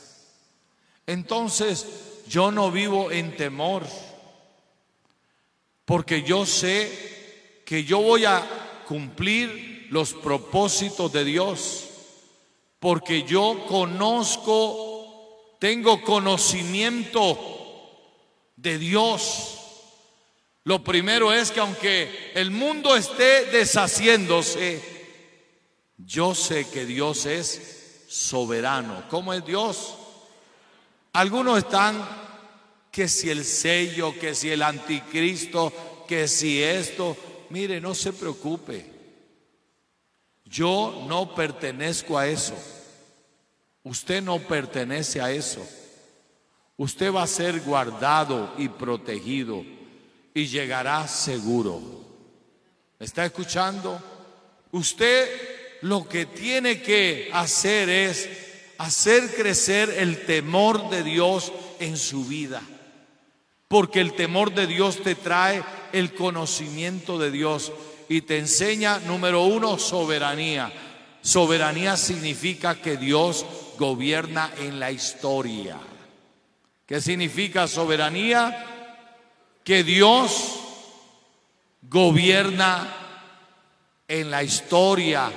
Entonces 1.07 1.87
yo 2.29 2.51
no 2.53 2.71
vivo 2.71 3.11
en 3.11 3.35
temor, 3.35 3.83
porque 5.87 6.23
yo 6.23 6.45
sé 6.45 7.63
que 7.65 7.85
yo 7.85 8.03
voy 8.03 8.27
a 8.27 8.47
cumplir 8.87 9.87
los 9.89 10.13
propósitos 10.13 11.11
de 11.15 11.25
Dios, 11.25 11.89
porque 12.79 13.23
yo 13.23 13.65
conozco, 13.67 15.57
tengo 15.59 16.03
conocimiento 16.03 17.39
de 18.55 18.77
Dios. 18.77 19.55
Lo 20.65 20.85
primero 20.85 21.33
es 21.33 21.51
que 21.51 21.61
aunque 21.61 22.33
el 22.35 22.51
mundo 22.51 22.95
esté 22.95 23.47
deshaciéndose, 23.47 24.83
yo 25.97 26.35
sé 26.35 26.69
que 26.69 26.85
Dios 26.85 27.25
es 27.25 27.78
soberano. 28.09 29.05
¿Cómo 29.11 29.33
es 29.35 29.45
Dios? 29.45 29.95
Algunos 31.13 31.59
están 31.59 32.03
que 32.91 33.07
si 33.07 33.31
el 33.31 33.45
sello, 33.45 34.19
que 34.19 34.35
si 34.35 34.51
el 34.51 34.63
anticristo, 34.63 36.05
que 36.09 36.27
si 36.27 36.63
esto. 36.63 37.17
Mire, 37.51 37.81
no 37.81 37.95
se 37.95 38.13
preocupe. 38.13 38.93
Yo 40.45 41.05
no 41.07 41.35
pertenezco 41.35 42.17
a 42.17 42.27
eso. 42.27 42.55
Usted 43.85 44.23
no 44.23 44.39
pertenece 44.39 45.21
a 45.21 45.31
eso. 45.31 45.65
Usted 46.77 47.13
va 47.13 47.23
a 47.23 47.27
ser 47.27 47.61
guardado 47.61 48.55
y 48.57 48.69
protegido 48.69 49.65
y 50.33 50.47
llegará 50.47 51.07
seguro. 51.09 51.81
¿Me 52.99 53.07
está 53.07 53.25
escuchando? 53.25 54.01
Usted 54.73 55.58
lo 55.83 56.09
que 56.09 56.27
tiene 56.27 56.83
que 56.83 57.31
hacer 57.33 57.89
es 57.89 58.29
hacer 58.79 59.35
crecer 59.35 59.91
el 59.91 60.25
temor 60.25 60.91
de 60.91 61.03
Dios 61.03 61.53
en 61.81 61.97
su 61.97 62.25
vida. 62.25 62.63
Porque 63.67 64.01
el 64.01 64.15
temor 64.15 64.55
de 64.55 64.67
Dios 64.67 65.03
te 65.03 65.15
trae 65.15 65.63
el 65.93 66.15
conocimiento 66.15 67.19
de 67.19 67.31
Dios 67.31 67.73
y 68.09 68.23
te 68.23 68.39
enseña, 68.39 68.99
número 69.01 69.43
uno, 69.43 69.79
soberanía. 69.79 70.73
Soberanía 71.21 71.97
significa 71.97 72.77
que 72.81 72.97
Dios 72.97 73.45
gobierna 73.77 74.51
en 74.59 74.81
la 74.81 74.91
historia. 74.91 75.79
¿Qué 76.87 77.01
significa 77.03 77.69
soberanía? 77.69 78.65
Que 79.63 79.85
Dios 79.85 80.61
gobierna 81.83 82.89
en 84.09 84.31
la 84.31 84.43
historia. 84.43 85.31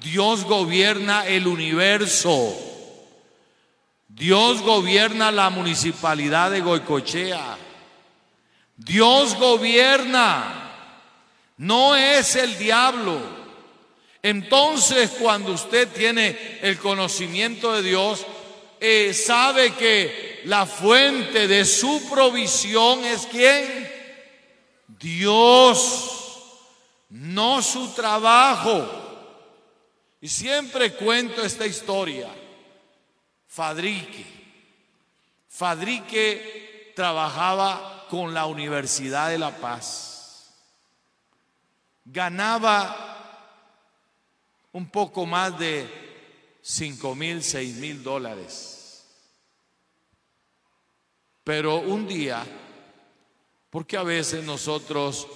Dios 0.00 0.44
gobierna 0.44 1.26
el 1.26 1.46
universo. 1.46 2.56
Dios 4.08 4.62
gobierna 4.62 5.30
la 5.30 5.50
municipalidad 5.50 6.50
de 6.50 6.60
Goicochea. 6.60 7.56
Dios 8.76 9.36
gobierna. 9.36 10.64
No 11.56 11.96
es 11.96 12.36
el 12.36 12.56
diablo. 12.58 13.20
Entonces 14.22 15.10
cuando 15.20 15.52
usted 15.52 15.88
tiene 15.88 16.58
el 16.62 16.78
conocimiento 16.78 17.72
de 17.72 17.82
Dios, 17.82 18.26
eh, 18.80 19.12
sabe 19.14 19.72
que 19.74 20.42
la 20.44 20.66
fuente 20.66 21.48
de 21.48 21.64
su 21.64 22.08
provisión 22.08 23.04
es 23.04 23.26
quién? 23.26 23.90
Dios, 24.86 26.10
no 27.10 27.62
su 27.62 27.88
trabajo. 27.94 29.07
Y 30.20 30.28
siempre 30.28 30.94
cuento 30.94 31.42
esta 31.42 31.66
historia. 31.66 32.28
Fadrique. 33.46 34.26
Fadrique 35.48 36.92
trabajaba 36.94 38.06
con 38.10 38.34
la 38.34 38.46
Universidad 38.46 39.30
de 39.30 39.38
La 39.38 39.56
Paz. 39.56 40.54
Ganaba 42.04 43.04
un 44.72 44.90
poco 44.90 45.26
más 45.26 45.58
de 45.58 45.88
5 46.62 47.14
mil, 47.14 47.42
6 47.42 47.76
mil 47.76 48.02
dólares. 48.02 49.06
Pero 51.44 51.78
un 51.78 52.06
día, 52.06 52.44
porque 53.70 53.96
a 53.96 54.02
veces 54.02 54.44
nosotros 54.44 55.26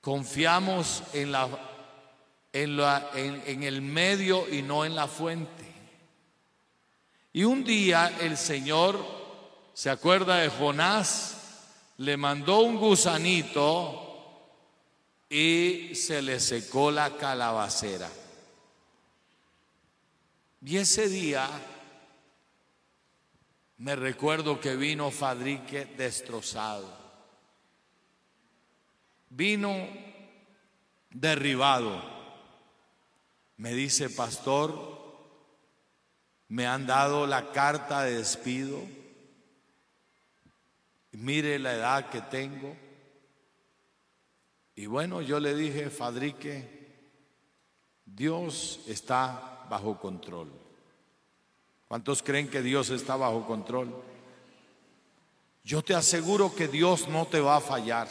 confiamos 0.00 1.02
en, 1.14 1.32
la, 1.32 1.48
en, 2.52 2.76
la, 2.76 3.10
en 3.14 3.62
el 3.62 3.82
medio 3.82 4.48
y 4.52 4.62
no 4.62 4.84
en 4.84 4.94
la 4.94 5.06
fuente. 5.06 5.68
Y 7.32 7.44
un 7.44 7.62
día 7.62 8.16
el 8.20 8.36
Señor, 8.36 8.98
¿se 9.74 9.90
acuerda 9.90 10.38
de 10.38 10.48
Jonás? 10.48 11.36
Le 11.98 12.16
mandó 12.16 12.60
un 12.60 12.78
gusanito 12.78 14.08
y 15.28 15.94
se 15.94 16.22
le 16.22 16.40
secó 16.40 16.90
la 16.90 17.16
calabacera. 17.16 18.08
Y 20.64 20.76
ese 20.78 21.08
día 21.08 21.48
me 23.76 23.94
recuerdo 23.94 24.60
que 24.60 24.74
vino 24.74 25.10
Fadrique 25.10 25.84
destrozado. 25.84 26.92
Vino 29.30 29.88
derribado. 31.10 32.17
Me 33.58 33.74
dice, 33.74 34.08
pastor, 34.08 34.98
me 36.48 36.66
han 36.66 36.86
dado 36.86 37.26
la 37.26 37.52
carta 37.52 38.02
de 38.04 38.16
despido. 38.16 38.80
Mire 41.12 41.58
la 41.58 41.74
edad 41.74 42.08
que 42.08 42.20
tengo. 42.20 42.76
Y 44.76 44.86
bueno, 44.86 45.20
yo 45.20 45.40
le 45.40 45.54
dije, 45.54 45.90
Fadrique, 45.90 46.86
Dios 48.04 48.80
está 48.86 49.66
bajo 49.68 49.98
control. 49.98 50.52
¿Cuántos 51.88 52.22
creen 52.22 52.48
que 52.48 52.62
Dios 52.62 52.90
está 52.90 53.16
bajo 53.16 53.44
control? 53.46 53.92
Yo 55.64 55.82
te 55.82 55.94
aseguro 55.94 56.54
que 56.54 56.68
Dios 56.68 57.08
no 57.08 57.26
te 57.26 57.40
va 57.40 57.56
a 57.56 57.60
fallar. 57.60 58.08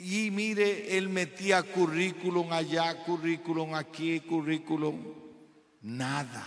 Y 0.00 0.30
mire, 0.30 0.96
él 0.96 1.10
metía 1.10 1.62
currículum 1.62 2.50
allá, 2.52 3.04
currículum 3.04 3.74
aquí, 3.74 4.20
currículum 4.20 4.96
nada. 5.82 6.46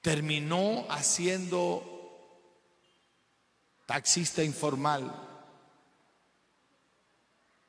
Terminó 0.00 0.86
haciendo 0.88 1.82
taxista 3.84 4.44
informal. 4.44 5.12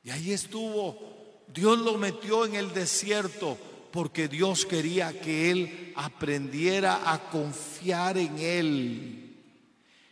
Y 0.04 0.12
ahí 0.12 0.32
estuvo. 0.32 1.44
Dios 1.48 1.80
lo 1.80 1.98
metió 1.98 2.46
en 2.46 2.56
el 2.56 2.74
desierto 2.74 3.58
porque 3.92 4.28
Dios 4.28 4.68
quería 4.68 5.20
que 5.20 5.50
él 5.50 5.94
aprendiera 5.96 7.12
a 7.12 7.32
confiar 7.32 8.20
en 8.20 8.38
él 8.38 9.22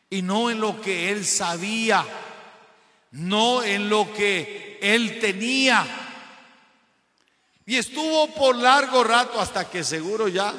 y 0.10 0.22
no 0.24 0.50
en 0.50 0.60
lo 0.60 0.82
que 0.82 1.12
él 1.12 1.24
sabía, 1.24 2.04
no 3.12 3.64
en 3.64 3.90
lo 3.90 4.12
que 4.14 4.80
él 4.82 5.20
tenía 5.20 5.86
y 7.70 7.78
estuvo 7.78 8.34
por 8.34 8.56
largo 8.56 9.04
rato 9.04 9.40
hasta 9.40 9.70
que 9.70 9.84
seguro 9.84 10.28
ya 10.28 10.56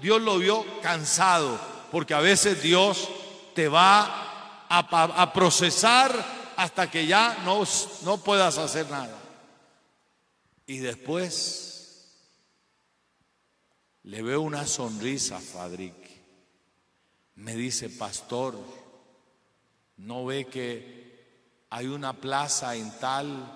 Dios 0.00 0.22
lo 0.22 0.38
vio 0.38 0.64
cansado, 0.80 1.60
porque 1.92 2.14
a 2.14 2.20
veces 2.20 2.62
Dios 2.62 3.06
te 3.54 3.68
va 3.68 4.64
a, 4.70 5.32
procesar 5.34 6.54
hasta 6.56 6.90
que 6.90 7.06
ya 7.06 7.36
no, 7.44 7.64
no 8.04 8.16
puedas 8.16 8.56
hacer 8.56 8.88
nada. 8.88 9.14
Y 10.66 10.78
después 10.78 12.16
le 14.04 14.22
veo 14.22 14.40
una 14.40 14.66
sonrisa 14.66 15.36
a 15.36 15.40
Fadric. 15.40 15.94
Me 17.34 17.54
dice, 17.54 17.90
pastor, 17.90 18.58
¿no 19.98 20.24
ve 20.24 20.46
que 20.46 21.03
hay 21.76 21.88
una 21.88 22.12
plaza 22.12 22.76
en 22.76 22.88
tal, 23.00 23.52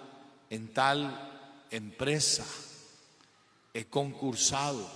en 0.50 0.74
tal 0.74 1.66
empresa? 1.70 2.44
he 3.72 3.84
concursado 3.84 4.90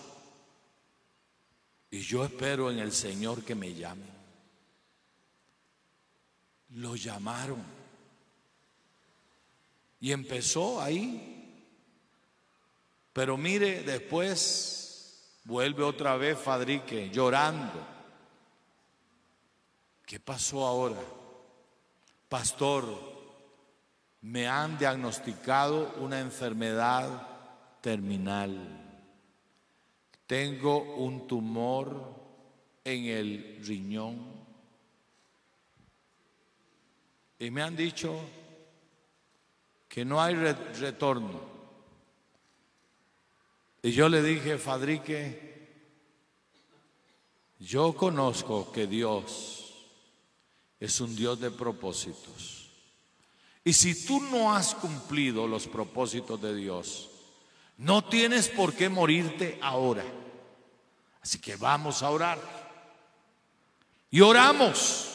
y 1.89 2.01
yo 2.01 2.25
espero 2.25 2.69
en 2.69 2.81
el 2.81 2.91
Señor 2.91 3.45
que 3.45 3.55
me 3.55 3.73
llame. 3.75 4.07
Lo 6.71 6.97
llamaron 6.97 7.63
y 10.01 10.11
empezó 10.11 10.83
ahí. 10.83 11.63
Pero 13.13 13.37
mire, 13.37 13.85
después 13.85 15.39
vuelve 15.45 15.85
otra 15.85 16.17
vez 16.17 16.37
Fadrique 16.37 17.09
llorando. 17.09 17.87
¿Qué 20.05 20.19
pasó 20.19 20.67
ahora? 20.67 21.22
Pastor, 22.33 22.87
me 24.23 24.49
han 24.49 24.79
diagnosticado 24.79 25.97
una 26.01 26.19
enfermedad 26.19 27.29
terminal. 27.83 28.57
Tengo 30.27 30.95
un 30.95 31.27
tumor 31.27 31.93
en 32.85 33.05
el 33.05 33.59
riñón. 33.63 34.19
Y 37.39 37.51
me 37.51 37.61
han 37.61 37.77
dicho 37.77 38.19
que 39.87 40.03
no 40.03 40.19
hay 40.19 40.35
retorno. 40.35 41.39
Y 43.83 43.91
yo 43.91 44.09
le 44.09 44.23
dije, 44.23 44.57
Fadrique, 44.57 45.69
yo 47.59 47.93
conozco 47.93 48.73
que 48.73 48.87
Dios 48.87 49.62
es 50.83 51.01
un 51.01 51.15
Dios 51.15 51.39
de 51.39 51.53
propósitos. 51.53 52.69
Y 53.63 53.73
si 53.73 54.05
tú 54.05 54.21
no 54.21 54.53
has 54.53 54.75
cumplido 54.75 55.47
los 55.47 55.69
propósitos 55.69 56.43
de 56.43 56.57
Dios, 56.57 57.09
no 57.77 58.03
tienes 58.03 58.49
por 58.49 58.75
qué 58.75 58.89
morirte 58.89 59.61
ahora. 59.63 60.03
Así 61.23 61.39
que 61.39 61.55
vamos 61.55 62.03
a 62.03 62.11
orar. 62.11 62.41
Y 64.11 64.23
oramos. 64.23 65.09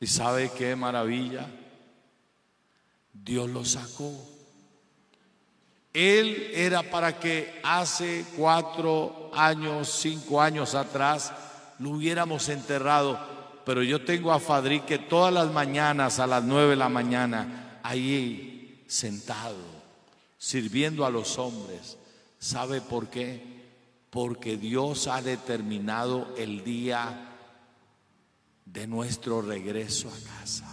¿Y 0.00 0.06
sabe 0.06 0.50
qué 0.56 0.74
maravilla? 0.74 1.46
Dios 3.12 3.50
lo 3.50 3.66
sacó. 3.66 4.14
Él 5.92 6.52
era 6.54 6.82
para 6.90 7.20
que 7.20 7.60
hace 7.62 8.24
cuatro 8.34 9.30
años, 9.34 9.90
cinco 9.90 10.40
años 10.40 10.74
atrás, 10.74 11.34
lo 11.78 11.90
hubiéramos 11.90 12.48
enterrado. 12.48 13.33
Pero 13.64 13.82
yo 13.82 14.04
tengo 14.04 14.32
a 14.32 14.40
Fadrique 14.40 14.98
todas 14.98 15.32
las 15.32 15.52
mañanas 15.52 16.18
a 16.18 16.26
las 16.26 16.44
nueve 16.44 16.70
de 16.70 16.76
la 16.76 16.88
mañana, 16.88 17.80
ahí 17.82 18.84
sentado 18.86 19.56
sirviendo 20.38 21.06
a 21.06 21.10
los 21.10 21.38
hombres. 21.38 21.96
¿Sabe 22.38 22.80
por 22.80 23.08
qué? 23.08 23.54
porque 24.14 24.56
Dios 24.56 25.08
ha 25.08 25.20
determinado 25.22 26.32
el 26.38 26.62
día 26.62 27.32
de 28.64 28.86
nuestro 28.86 29.42
regreso 29.42 30.08
a 30.08 30.38
casa. 30.38 30.72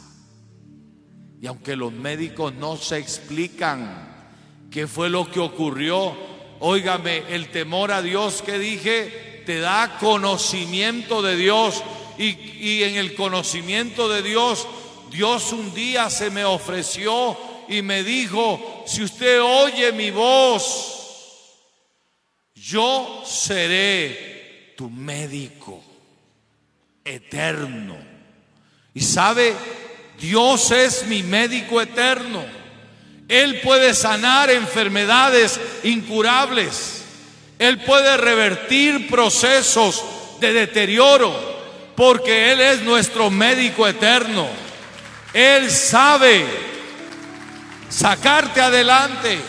Y 1.42 1.48
aunque 1.48 1.76
los 1.76 1.92
médicos 1.92 2.54
no 2.54 2.78
se 2.78 3.00
explican 3.00 4.30
qué 4.70 4.86
fue 4.86 5.10
lo 5.10 5.32
que 5.32 5.40
ocurrió, 5.40 6.16
óigame, 6.60 7.24
el 7.34 7.50
temor 7.50 7.92
a 7.92 8.04
Dios 8.04 8.44
que 8.44 8.60
dije 8.60 9.42
te 9.48 9.58
da 9.60 9.98
conocimiento 10.00 11.24
de 11.24 11.36
Dios 11.36 11.84
y, 12.17 12.84
en 12.84 12.95
el 12.95 13.15
conocimiento 13.15 14.10
de 14.10 14.21
Dios, 14.21 14.67
Dios 15.10 15.52
un 15.52 15.74
día 15.74 16.10
se 16.10 16.30
me 16.30 16.45
ofreció 16.45 17.38
y 17.67 17.82
me 17.82 18.04
dijo, 18.04 18.84
si 18.88 19.04
usted 19.04 19.41
oye 19.41 19.91
mi 19.91 20.12
voz, 20.12 21.58
yo 22.56 23.24
seré 23.26 24.74
tu 24.78 24.89
médico 24.89 25.84
eterno. 27.04 27.97
Y 28.93 29.02
sabe, 29.02 29.54
Dios 30.19 30.71
es 30.71 31.06
mi 31.08 31.24
médico 31.24 31.82
eterno. 31.82 32.43
Él 33.28 33.62
puede 33.62 33.93
sanar 33.93 34.50
enfermedades 34.50 35.60
incurables. 35.84 37.04
Él 37.58 37.80
puede 37.84 38.17
revertir 38.17 39.10
procesos 39.10 40.04
de 40.39 40.52
deterioro 40.52 41.51
porque 41.96 42.52
Él 42.52 42.62
es 42.62 42.82
nuestro 42.82 43.30
médico 43.30 43.88
eterno. 43.88 44.48
Él 45.34 45.70
sabe 45.70 46.46
sacarte 47.90 48.62
adelante. 48.62 49.40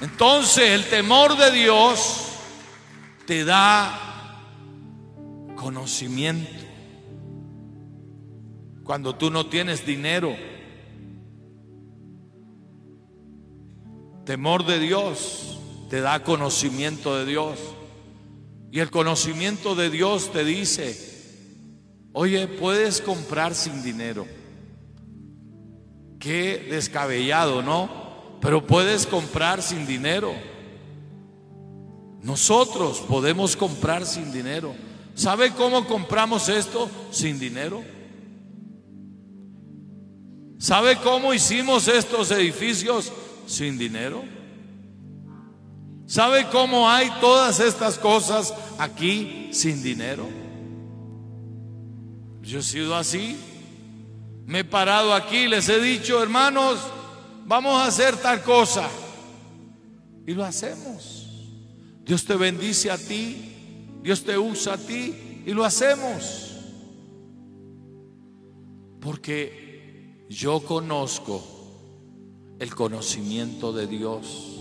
Entonces 0.00 0.70
el 0.70 0.84
temor 0.88 1.36
de 1.36 1.50
Dios 1.50 2.26
te 3.26 3.44
da 3.44 4.04
conocimiento. 5.56 6.50
Cuando 8.84 9.14
tú 9.14 9.30
no 9.30 9.46
tienes 9.46 9.86
dinero, 9.86 10.36
temor 14.26 14.66
de 14.66 14.78
Dios 14.78 15.58
te 15.88 16.00
da 16.00 16.22
conocimiento 16.22 17.16
de 17.16 17.24
Dios. 17.24 17.58
Y 18.70 18.80
el 18.80 18.90
conocimiento 18.90 19.74
de 19.74 19.88
Dios 19.88 20.32
te 20.32 20.44
dice, 20.44 21.13
oye, 22.14 22.48
puedes 22.48 23.02
comprar 23.02 23.54
sin 23.54 23.82
dinero. 23.82 24.26
Qué 26.18 26.66
descabellado, 26.70 27.60
¿no? 27.60 28.04
pero 28.44 28.66
puedes 28.66 29.06
comprar 29.06 29.62
sin 29.62 29.86
dinero. 29.86 30.34
Nosotros 32.20 33.00
podemos 33.08 33.56
comprar 33.56 34.04
sin 34.04 34.30
dinero. 34.30 34.74
¿Sabe 35.14 35.52
cómo 35.52 35.86
compramos 35.86 36.50
esto 36.50 36.90
sin 37.10 37.38
dinero? 37.38 37.82
¿Sabe 40.58 40.98
cómo 40.98 41.32
hicimos 41.32 41.88
estos 41.88 42.30
edificios 42.32 43.10
sin 43.46 43.78
dinero? 43.78 44.22
¿Sabe 46.04 46.46
cómo 46.50 46.90
hay 46.90 47.10
todas 47.22 47.60
estas 47.60 47.98
cosas 47.98 48.52
aquí 48.78 49.48
sin 49.52 49.82
dinero? 49.82 50.43
Yo 52.44 52.60
he 52.60 52.62
sido 52.62 52.94
así. 52.94 53.36
Me 54.46 54.60
he 54.60 54.64
parado 54.64 55.14
aquí, 55.14 55.48
les 55.48 55.68
he 55.68 55.80
dicho, 55.80 56.22
hermanos, 56.22 56.78
vamos 57.46 57.80
a 57.80 57.86
hacer 57.86 58.16
tal 58.16 58.42
cosa. 58.42 58.88
Y 60.26 60.34
lo 60.34 60.44
hacemos. 60.44 61.26
Dios 62.04 62.24
te 62.24 62.34
bendice 62.36 62.90
a 62.90 62.98
ti, 62.98 63.96
Dios 64.02 64.22
te 64.22 64.36
usa 64.36 64.74
a 64.74 64.78
ti 64.78 65.42
y 65.46 65.52
lo 65.52 65.64
hacemos. 65.64 66.50
Porque 69.00 70.26
yo 70.28 70.60
conozco 70.60 71.42
el 72.58 72.74
conocimiento 72.74 73.72
de 73.72 73.86
Dios. 73.86 74.60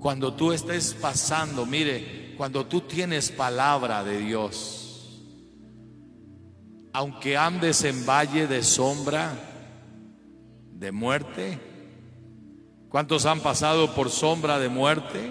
Cuando 0.00 0.32
tú 0.32 0.52
estés 0.52 0.94
pasando, 0.94 1.66
mire, 1.66 2.34
cuando 2.38 2.64
tú 2.64 2.82
tienes 2.82 3.30
palabra 3.30 4.02
de 4.02 4.18
Dios, 4.18 4.85
aunque 6.96 7.36
andes 7.36 7.84
en 7.84 8.06
valle 8.06 8.46
de 8.46 8.62
sombra, 8.62 9.34
de 10.72 10.92
muerte? 10.92 11.58
¿Cuántos 12.88 13.26
han 13.26 13.40
pasado 13.40 13.94
por 13.94 14.08
sombra 14.08 14.58
de 14.58 14.70
muerte? 14.70 15.30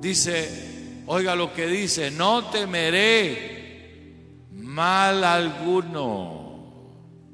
Dice, 0.00 1.02
oiga 1.04 1.36
lo 1.36 1.52
que 1.52 1.66
dice, 1.66 2.10
no 2.10 2.46
temeré 2.46 4.48
mal 4.52 5.22
alguno. 5.22 6.62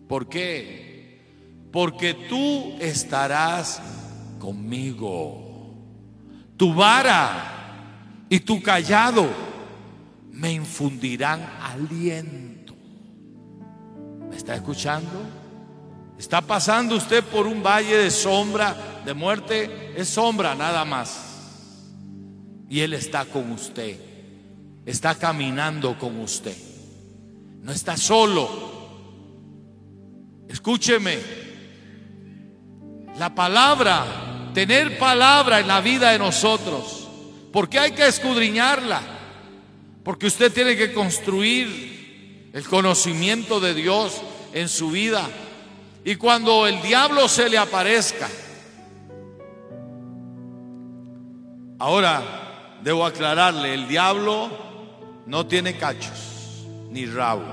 ¿Por 0.09 0.29
qué? 0.29 1.69
Porque 1.71 2.15
tú 2.15 2.75
estarás 2.81 3.81
conmigo. 4.41 5.73
Tu 6.57 6.75
vara 6.75 8.27
y 8.29 8.41
tu 8.41 8.61
callado 8.61 9.29
me 10.33 10.53
infundirán 10.53 11.49
aliento. 11.73 12.75
¿Me 14.29 14.37
está 14.37 14.55
escuchando? 14.55 15.11
Está 16.19 16.43
pasando 16.43 16.97
usted 16.97 17.25
por 17.25 17.47
un 17.47 17.63
valle 17.63 17.97
de 17.97 18.11
sombra, 18.11 19.03
de 19.05 19.15
muerte, 19.15 19.95
es 19.97 20.09
sombra 20.09 20.55
nada 20.55 20.85
más. 20.85 21.29
Y 22.69 22.81
Él 22.81 22.93
está 22.93 23.25
con 23.25 23.51
usted, 23.53 23.99
está 24.85 25.15
caminando 25.15 25.99
con 25.99 26.21
usted. 26.21 26.57
No 27.63 27.73
está 27.73 27.97
solo. 27.97 28.49
Escúcheme, 30.49 31.19
la 33.19 33.35
palabra, 33.35 34.51
tener 34.53 34.99
palabra 34.99 35.61
en 35.61 35.69
la 35.69 35.81
vida 35.81 36.11
de 36.11 36.19
nosotros, 36.19 37.09
porque 37.53 37.79
hay 37.79 37.93
que 37.93 38.07
escudriñarla, 38.07 39.01
porque 40.03 40.27
usted 40.27 40.53
tiene 40.53 40.77
que 40.77 40.93
construir 40.93 42.51
el 42.53 42.65
conocimiento 42.65 43.61
de 43.61 43.75
Dios 43.75 44.21
en 44.53 44.69
su 44.69 44.91
vida 44.91 45.29
y 46.05 46.17
cuando 46.17 46.67
el 46.67 46.81
diablo 46.83 47.29
se 47.29 47.49
le 47.49 47.59
aparezca, 47.59 48.29
ahora 51.79 52.79
debo 52.83 53.05
aclararle, 53.05 53.75
el 53.75 53.87
diablo 53.87 54.51
no 55.27 55.47
tiene 55.47 55.77
cachos 55.77 56.67
ni 56.91 57.07
rabo. 57.07 57.45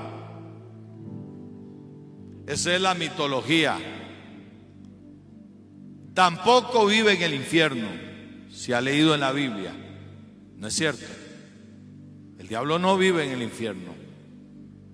Esa 2.46 2.74
es 2.74 2.80
la 2.80 2.94
mitología. 2.94 3.78
Tampoco 6.14 6.86
vive 6.86 7.12
en 7.12 7.22
el 7.22 7.34
infierno, 7.34 7.86
si 8.50 8.72
ha 8.72 8.80
leído 8.80 9.14
en 9.14 9.20
la 9.20 9.32
Biblia. 9.32 9.72
No 10.56 10.66
es 10.66 10.74
cierto. 10.74 11.04
El 12.48 12.52
diablo 12.52 12.78
no 12.78 12.96
vive 12.96 13.26
en 13.26 13.32
el 13.32 13.42
infierno, 13.42 13.92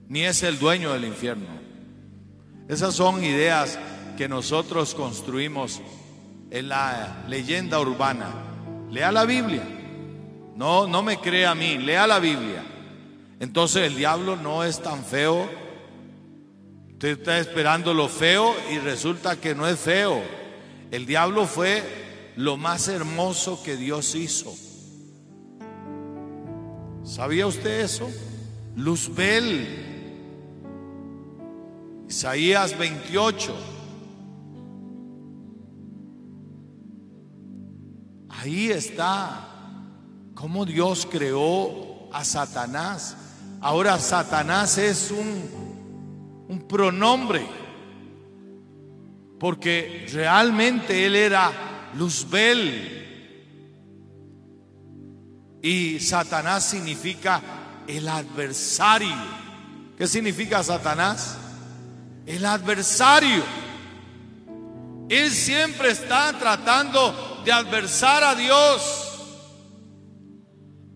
ni 0.08 0.22
es 0.22 0.42
el 0.42 0.58
dueño 0.58 0.92
del 0.92 1.04
infierno. 1.04 1.46
Esas 2.68 2.96
son 2.96 3.22
ideas 3.22 3.78
que 4.16 4.28
nosotros 4.28 4.92
construimos 4.92 5.80
en 6.50 6.68
la 6.68 7.24
leyenda 7.28 7.78
urbana. 7.78 8.26
Lea 8.90 9.12
la 9.12 9.24
Biblia. 9.24 9.62
No, 10.56 10.88
no 10.88 11.04
me 11.04 11.18
crea 11.18 11.52
a 11.52 11.54
mí, 11.54 11.78
lea 11.78 12.08
la 12.08 12.18
Biblia. 12.18 12.64
Entonces 13.38 13.84
el 13.84 13.94
diablo 13.94 14.34
no 14.34 14.64
es 14.64 14.82
tan 14.82 15.04
feo. 15.04 15.48
Usted 16.90 17.20
está 17.20 17.38
esperando 17.38 17.94
lo 17.94 18.08
feo 18.08 18.52
y 18.72 18.78
resulta 18.78 19.40
que 19.40 19.54
no 19.54 19.68
es 19.68 19.78
feo. 19.78 20.20
El 20.90 21.06
diablo 21.06 21.46
fue 21.46 21.84
lo 22.34 22.56
más 22.56 22.88
hermoso 22.88 23.62
que 23.62 23.76
Dios 23.76 24.16
hizo. 24.16 24.52
¿Sabía 27.04 27.46
usted 27.46 27.80
eso? 27.82 28.10
Luzbel 28.76 29.84
Isaías 32.08 32.76
28. 32.78 33.54
Ahí 38.30 38.70
está 38.70 39.48
cómo 40.34 40.64
Dios 40.64 41.06
creó 41.10 42.08
a 42.12 42.24
Satanás. 42.24 43.16
Ahora 43.60 43.98
Satanás 43.98 44.78
es 44.78 45.10
un, 45.10 46.46
un 46.48 46.68
pronombre, 46.68 47.46
porque 49.38 50.06
realmente 50.12 51.04
él 51.04 51.16
era 51.16 51.90
Luzbel. 51.96 53.03
Y 55.64 55.98
Satanás 55.98 56.68
significa 56.68 57.42
el 57.88 58.06
adversario. 58.06 59.16
¿Qué 59.96 60.06
significa 60.06 60.62
Satanás? 60.62 61.38
el 62.26 62.44
adversario. 62.44 63.42
Él 65.08 65.30
siempre 65.30 65.90
está 65.90 66.32
tratando 66.38 67.42
de 67.44 67.52
adversar 67.52 68.24
a 68.24 68.34
Dios. 68.34 69.10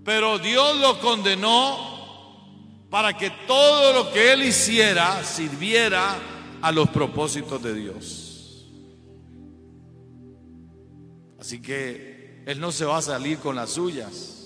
Pero 0.05 0.39
Dios 0.39 0.81
lo 0.81 0.99
condenó 1.01 2.87
para 2.89 3.17
que 3.17 3.31
todo 3.47 3.93
lo 3.93 4.13
que 4.13 4.33
él 4.33 4.43
hiciera 4.43 5.23
sirviera 5.23 6.17
a 6.63 6.73
los 6.73 6.89
propósitos 6.89 7.63
de 7.63 7.75
Dios. 7.75 8.67
Así 11.39 11.61
que 11.61 12.43
él 12.47 12.59
no 12.59 12.73
se 12.73 12.87
va 12.87 12.97
a 12.97 13.03
salir 13.03 13.39
con 13.39 13.55
las 13.55 13.71
suyas. 13.71 14.38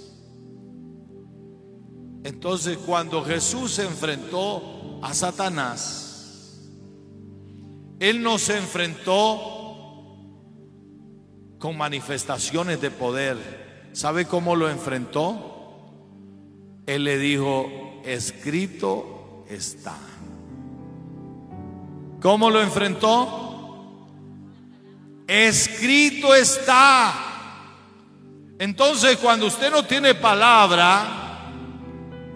Entonces 2.24 2.78
cuando 2.78 3.24
Jesús 3.24 3.72
se 3.72 3.84
enfrentó 3.84 5.00
a 5.02 5.12
Satanás, 5.14 6.60
él 7.98 8.22
no 8.22 8.38
se 8.38 8.58
enfrentó 8.58 9.52
con 11.58 11.76
manifestaciones 11.76 12.80
de 12.80 12.90
poder. 12.90 13.90
¿Sabe 13.92 14.26
cómo 14.26 14.56
lo 14.56 14.68
enfrentó? 14.68 15.52
Él 16.86 17.04
le 17.04 17.18
dijo, 17.18 18.02
escrito 18.04 19.44
está. 19.48 19.96
¿Cómo 22.20 22.50
lo 22.50 22.60
enfrentó? 22.60 24.08
Escrito 25.28 26.34
está. 26.34 27.14
Entonces 28.58 29.16
cuando 29.18 29.46
usted 29.46 29.70
no 29.70 29.84
tiene 29.84 30.14
palabra, 30.14 31.21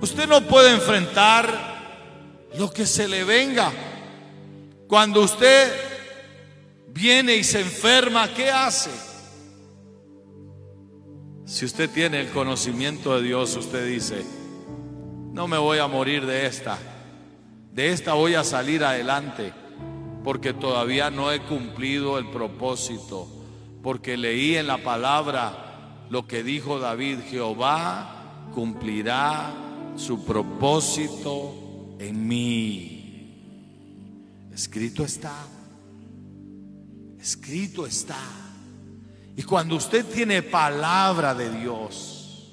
Usted 0.01 0.28
no 0.28 0.42
puede 0.42 0.72
enfrentar 0.72 1.76
lo 2.59 2.70
que 2.70 2.86
se 2.86 3.09
le 3.09 3.24
venga. 3.24 3.72
Cuando 4.88 5.22
usted 5.22 5.72
viene 6.88 7.36
y 7.36 7.44
se 7.44 7.61
enferma, 7.61 8.32
¿qué 8.34 8.51
hace? 8.51 8.90
Si 11.47 11.64
usted 11.64 11.88
tiene 11.90 12.20
el 12.20 12.30
conocimiento 12.30 13.16
de 13.16 13.22
Dios, 13.22 13.57
usted 13.57 13.86
dice, 13.86 14.24
no 15.32 15.49
me 15.49 15.59
voy 15.59 15.78
a 15.78 15.86
morir 15.86 16.26
de 16.26 16.47
esta, 16.47 16.78
de 17.72 17.92
esta 17.92 18.14
voy 18.14 18.34
a 18.34 18.44
salir 18.44 18.84
adelante, 18.84 19.53
porque 20.24 20.53
todavía 20.53 21.11
no 21.11 21.32
he 21.32 21.40
cumplido 21.40 22.18
el 22.18 22.28
propósito, 22.30 23.28
porque 23.82 24.16
leí 24.16 24.57
en 24.57 24.66
la 24.66 24.78
palabra 24.78 26.05
lo 26.11 26.26
que 26.26 26.42
dijo 26.42 26.78
David, 26.78 27.18
Jehová 27.30 28.49
cumplirá 28.55 29.65
su 29.97 30.24
propósito 30.24 31.97
en 31.99 32.26
mí. 32.26 32.97
Escrito 34.53 35.05
está. 35.05 35.34
Escrito 37.20 37.86
está. 37.86 38.18
Y 39.36 39.42
cuando 39.42 39.76
usted 39.76 40.05
tiene 40.07 40.42
palabra 40.42 41.34
de 41.34 41.51
Dios, 41.51 42.53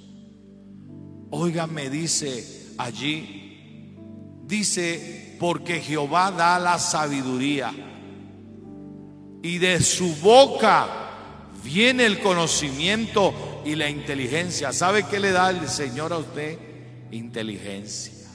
oiga, 1.30 1.68
me 1.68 1.90
dice 1.90 2.74
allí, 2.78 3.96
dice, 4.46 5.38
porque 5.40 5.80
Jehová 5.80 6.32
da 6.32 6.60
la 6.60 6.80
sabiduría 6.80 7.74
y 9.42 9.58
de 9.58 9.82
su 9.82 10.16
boca 10.18 10.88
viene 11.64 12.06
el 12.06 12.20
conocimiento 12.20 13.62
y 13.66 13.76
la 13.76 13.90
inteligencia. 13.90 14.74
¿Sabe 14.74 15.06
qué 15.08 15.20
le 15.20 15.32
da 15.32 15.50
el 15.50 15.70
Señor 15.70 16.12
a 16.12 16.18
usted? 16.18 16.73
Inteligencia. 17.14 18.28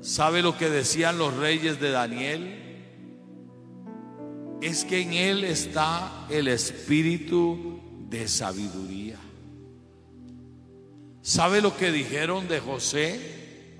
¿Sabe 0.00 0.42
lo 0.42 0.58
que 0.58 0.68
decían 0.68 1.16
los 1.16 1.34
reyes 1.34 1.80
de 1.80 1.90
Daniel? 1.90 2.60
Es 4.60 4.84
que 4.84 5.00
en 5.00 5.14
él 5.14 5.44
está 5.44 6.26
el 6.28 6.48
espíritu 6.48 7.80
de 8.08 8.28
sabiduría. 8.28 9.18
¿Sabe 11.22 11.62
lo 11.62 11.74
que 11.76 11.90
dijeron 11.90 12.48
de 12.48 12.60
José? 12.60 13.78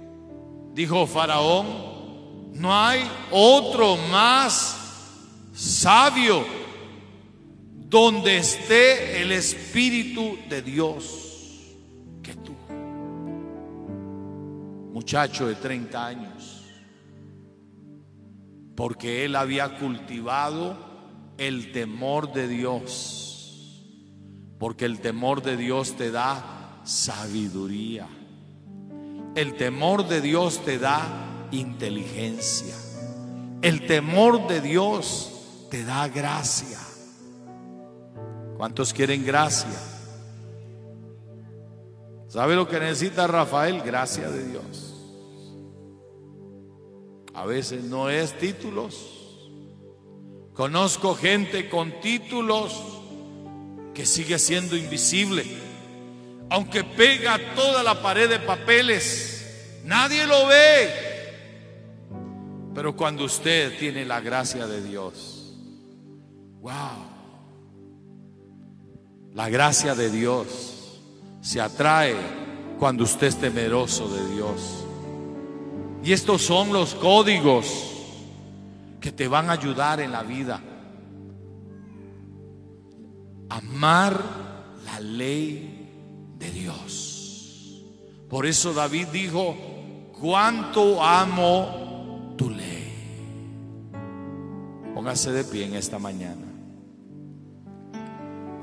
Dijo 0.72 1.06
Faraón, 1.06 2.52
no 2.54 2.74
hay 2.74 3.02
otro 3.30 3.96
más 4.10 4.76
sabio 5.52 6.63
donde 7.94 8.38
esté 8.38 9.22
el 9.22 9.30
Espíritu 9.30 10.36
de 10.48 10.62
Dios 10.62 11.76
que 12.24 12.34
tú. 12.34 12.52
Muchacho 14.92 15.46
de 15.46 15.54
30 15.54 16.04
años, 16.04 16.64
porque 18.74 19.24
él 19.24 19.36
había 19.36 19.78
cultivado 19.78 20.76
el 21.38 21.70
temor 21.70 22.32
de 22.32 22.48
Dios, 22.48 23.84
porque 24.58 24.86
el 24.86 24.98
temor 24.98 25.40
de 25.40 25.56
Dios 25.56 25.96
te 25.96 26.10
da 26.10 26.80
sabiduría, 26.82 28.08
el 29.36 29.54
temor 29.54 30.08
de 30.08 30.20
Dios 30.20 30.64
te 30.64 30.80
da 30.80 31.46
inteligencia, 31.52 32.74
el 33.62 33.86
temor 33.86 34.48
de 34.48 34.60
Dios 34.60 35.68
te 35.70 35.84
da 35.84 36.08
gracia. 36.08 36.83
¿Cuántos 38.64 38.94
quieren 38.94 39.26
gracia? 39.26 39.78
¿Sabe 42.28 42.56
lo 42.56 42.66
que 42.66 42.80
necesita 42.80 43.26
Rafael? 43.26 43.82
Gracia 43.82 44.30
de 44.30 44.42
Dios. 44.42 44.94
A 47.34 47.44
veces 47.44 47.84
no 47.84 48.08
es 48.08 48.32
títulos. 48.38 49.52
Conozco 50.54 51.14
gente 51.14 51.68
con 51.68 52.00
títulos 52.00 52.74
que 53.92 54.06
sigue 54.06 54.38
siendo 54.38 54.78
invisible. 54.78 55.44
Aunque 56.48 56.84
pega 56.84 57.38
toda 57.54 57.82
la 57.82 58.00
pared 58.00 58.30
de 58.30 58.38
papeles, 58.38 59.82
nadie 59.84 60.26
lo 60.26 60.46
ve. 60.46 60.88
Pero 62.74 62.96
cuando 62.96 63.24
usted 63.24 63.78
tiene 63.78 64.06
la 64.06 64.22
gracia 64.22 64.66
de 64.66 64.82
Dios, 64.82 65.52
wow. 66.62 67.13
La 69.34 69.48
gracia 69.48 69.96
de 69.96 70.10
Dios 70.10 71.00
se 71.42 71.60
atrae 71.60 72.14
cuando 72.78 73.02
usted 73.02 73.26
es 73.26 73.36
temeroso 73.36 74.08
de 74.08 74.34
Dios. 74.34 74.84
Y 76.04 76.12
estos 76.12 76.42
son 76.42 76.72
los 76.72 76.94
códigos 76.94 77.66
que 79.00 79.10
te 79.10 79.26
van 79.26 79.50
a 79.50 79.54
ayudar 79.54 80.00
en 80.00 80.12
la 80.12 80.22
vida. 80.22 80.62
Amar 83.48 84.22
la 84.84 85.00
ley 85.00 85.90
de 86.38 86.50
Dios. 86.50 87.82
Por 88.28 88.46
eso 88.46 88.72
David 88.72 89.08
dijo, 89.08 89.56
cuánto 90.20 91.02
amo 91.02 92.34
tu 92.38 92.50
ley. 92.50 92.92
Póngase 94.94 95.32
de 95.32 95.42
pie 95.42 95.64
en 95.64 95.74
esta 95.74 95.98
mañana. 95.98 96.43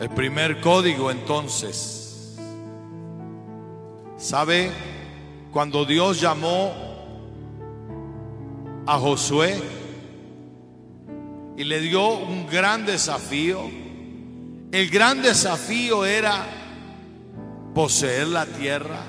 El 0.01 0.09
primer 0.09 0.59
código 0.61 1.11
entonces, 1.11 2.35
¿sabe? 4.17 4.71
Cuando 5.53 5.85
Dios 5.85 6.19
llamó 6.19 6.73
a 8.87 8.97
Josué 8.97 9.61
y 11.55 11.63
le 11.65 11.81
dio 11.81 12.17
un 12.17 12.47
gran 12.47 12.83
desafío, 12.83 13.69
el 14.71 14.89
gran 14.89 15.21
desafío 15.21 16.03
era 16.03 16.47
poseer 17.75 18.25
la 18.25 18.47
tierra. 18.47 19.03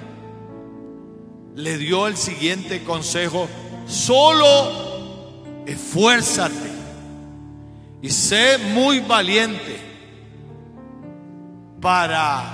Le 1.54 1.78
dio 1.78 2.06
el 2.06 2.18
siguiente 2.18 2.84
consejo, 2.84 3.48
solo 3.86 5.64
esfuérzate 5.64 6.70
y 8.02 8.10
sé 8.10 8.58
muy 8.74 9.00
valiente 9.00 9.91
para 11.82 12.44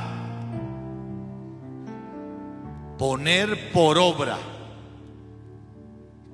poner 2.96 3.70
por 3.72 3.98
obra 3.98 4.38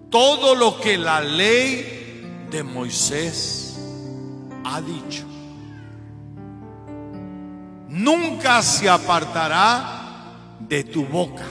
todo 0.09 0.55
lo 0.55 0.81
que 0.81 0.97
la 0.97 1.21
ley 1.21 2.47
de 2.53 2.63
Moisés 2.63 3.81
ha 4.63 4.81
dicho. 4.81 5.25
Nunca 7.89 8.63
se 8.63 8.89
apartará 8.89 10.57
de 10.61 10.85
tu 10.85 11.05
boca 11.05 11.47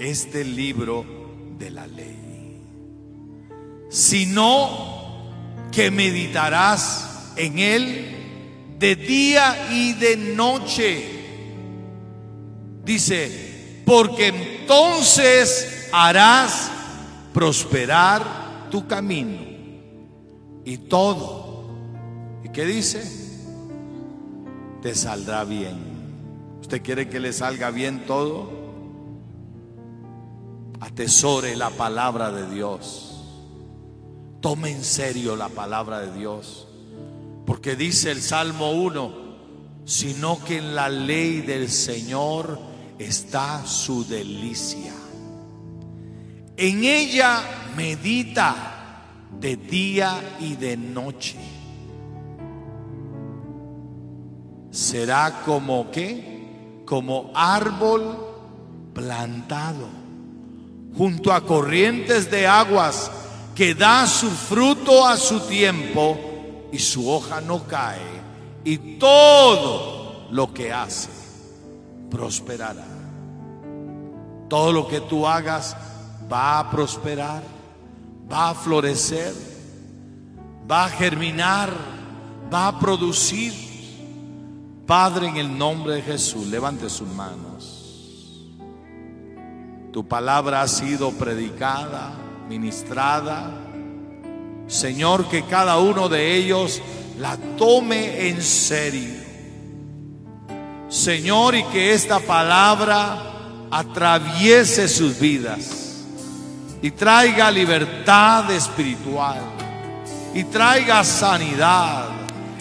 este 0.00 0.44
libro 0.44 1.06
de 1.58 1.70
la 1.70 1.86
ley, 1.86 2.60
sino 3.88 5.30
que 5.70 5.92
meditarás 5.92 7.32
en 7.36 7.58
él 7.60 8.21
de 8.82 8.96
día 8.96 9.68
y 9.70 9.92
de 9.92 10.16
noche. 10.16 11.04
Dice, 12.84 13.82
porque 13.86 14.26
entonces 14.26 15.88
harás 15.92 16.68
prosperar 17.32 18.66
tu 18.72 18.88
camino 18.88 19.38
y 20.64 20.78
todo. 20.78 21.64
¿Y 22.42 22.48
qué 22.48 22.66
dice? 22.66 23.04
Te 24.82 24.96
saldrá 24.96 25.44
bien. 25.44 25.78
¿Usted 26.60 26.82
quiere 26.82 27.08
que 27.08 27.20
le 27.20 27.32
salga 27.32 27.70
bien 27.70 28.04
todo? 28.04 28.50
Atesore 30.80 31.54
la 31.54 31.70
palabra 31.70 32.32
de 32.32 32.52
Dios. 32.52 33.22
Tome 34.40 34.72
en 34.72 34.82
serio 34.82 35.36
la 35.36 35.48
palabra 35.50 36.00
de 36.00 36.18
Dios. 36.18 36.66
Porque 37.46 37.76
dice 37.76 38.10
el 38.10 38.22
Salmo 38.22 38.72
1, 38.72 39.12
sino 39.84 40.42
que 40.44 40.58
en 40.58 40.74
la 40.74 40.88
ley 40.88 41.40
del 41.40 41.68
Señor 41.68 42.58
está 42.98 43.66
su 43.66 44.06
delicia. 44.06 44.92
En 46.56 46.84
ella 46.84 47.42
medita 47.76 49.08
de 49.40 49.56
día 49.56 50.36
y 50.40 50.54
de 50.54 50.76
noche. 50.76 51.38
Será 54.70 55.42
como 55.44 55.90
que, 55.90 56.82
como 56.86 57.30
árbol 57.34 58.32
plantado 58.94 60.02
junto 60.96 61.32
a 61.32 61.44
corrientes 61.44 62.30
de 62.30 62.46
aguas 62.46 63.10
que 63.54 63.74
da 63.74 64.06
su 64.06 64.30
fruto 64.30 65.06
a 65.06 65.16
su 65.16 65.40
tiempo 65.40 66.31
y 66.72 66.78
su 66.78 67.08
hoja 67.08 67.40
no 67.40 67.64
cae 67.68 68.00
y 68.64 68.98
todo 68.98 70.26
lo 70.30 70.52
que 70.52 70.72
hace 70.72 71.10
prosperará. 72.10 72.86
Todo 74.48 74.72
lo 74.72 74.88
que 74.88 75.00
tú 75.00 75.26
hagas 75.26 75.76
va 76.30 76.58
a 76.58 76.70
prosperar, 76.70 77.42
va 78.30 78.50
a 78.50 78.54
florecer, 78.54 79.34
va 80.70 80.86
a 80.86 80.88
germinar, 80.88 81.70
va 82.52 82.68
a 82.68 82.78
producir. 82.78 83.52
Padre, 84.86 85.28
en 85.28 85.36
el 85.36 85.56
nombre 85.56 85.94
de 85.94 86.02
Jesús, 86.02 86.46
levante 86.48 86.90
sus 86.90 87.08
manos. 87.08 88.42
Tu 89.92 90.06
palabra 90.06 90.62
ha 90.62 90.68
sido 90.68 91.10
predicada, 91.12 92.12
ministrada. 92.48 93.71
Señor, 94.72 95.28
que 95.28 95.44
cada 95.44 95.78
uno 95.78 96.08
de 96.08 96.34
ellos 96.34 96.82
la 97.18 97.36
tome 97.58 98.28
en 98.28 98.40
serio. 98.42 99.20
Señor, 100.88 101.54
y 101.54 101.62
que 101.64 101.92
esta 101.92 102.20
palabra 102.20 103.68
atraviese 103.70 104.88
sus 104.88 105.20
vidas 105.20 106.06
y 106.80 106.90
traiga 106.90 107.50
libertad 107.50 108.50
espiritual 108.50 109.42
y 110.34 110.44
traiga 110.44 111.04
sanidad 111.04 112.08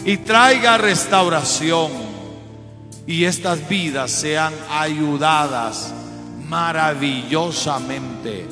y 0.04 0.18
traiga 0.18 0.78
restauración 0.78 1.94
y 3.08 3.24
estas 3.24 3.70
vidas 3.70 4.12
sean 4.12 4.54
ayudadas 4.70 5.94
maravillosamente 6.46 8.46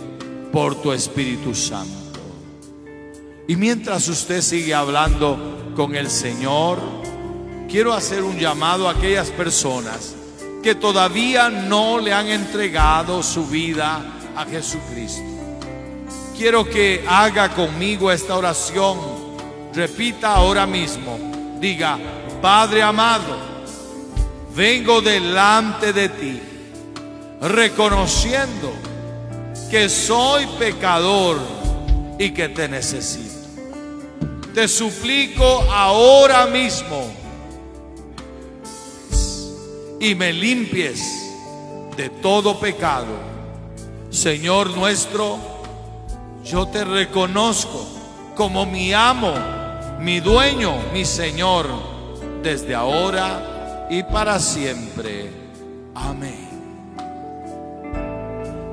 por 0.54 0.82
tu 0.82 0.94
Espíritu 0.94 1.54
Santo. 1.54 1.99
Y 3.50 3.56
mientras 3.56 4.08
usted 4.08 4.42
sigue 4.42 4.76
hablando 4.76 5.74
con 5.76 5.96
el 5.96 6.12
Señor, 6.12 6.78
quiero 7.68 7.94
hacer 7.94 8.22
un 8.22 8.38
llamado 8.38 8.88
a 8.88 8.92
aquellas 8.92 9.32
personas 9.32 10.14
que 10.62 10.76
todavía 10.76 11.50
no 11.50 11.98
le 11.98 12.14
han 12.14 12.28
entregado 12.28 13.24
su 13.24 13.48
vida 13.48 14.06
a 14.36 14.46
Jesucristo. 14.46 15.24
Quiero 16.38 16.64
que 16.70 17.04
haga 17.10 17.50
conmigo 17.56 18.12
esta 18.12 18.38
oración. 18.38 19.00
Repita 19.74 20.36
ahora 20.36 20.68
mismo. 20.68 21.18
Diga, 21.60 21.98
Padre 22.44 22.84
amado, 22.84 23.36
vengo 24.56 25.02
delante 25.02 25.92
de 25.92 26.10
ti, 26.10 26.40
reconociendo 27.42 28.72
que 29.72 29.90
soy 29.90 30.46
pecador 30.60 31.40
y 32.20 32.30
que 32.30 32.48
te 32.50 32.68
necesito 32.70 33.39
te 34.54 34.68
suplico 34.68 35.62
ahora 35.72 36.48
mismo 36.48 37.12
y 40.00 40.16
me 40.16 40.34
limpies 40.34 41.02
de 41.96 42.10
todo 42.10 42.60
pecado. 42.60 43.30
Señor 44.10 44.76
nuestro, 44.76 45.38
yo 46.44 46.68
te 46.68 46.84
reconozco 46.84 47.86
como 48.36 48.66
mi 48.66 48.94
amo, 48.94 49.34
mi 50.00 50.20
dueño, 50.20 50.74
mi 50.94 51.06
Señor, 51.06 51.68
desde 52.42 52.74
ahora 52.74 53.88
y 53.90 54.04
para 54.04 54.40
siempre. 54.40 55.30
Amén. 55.94 56.50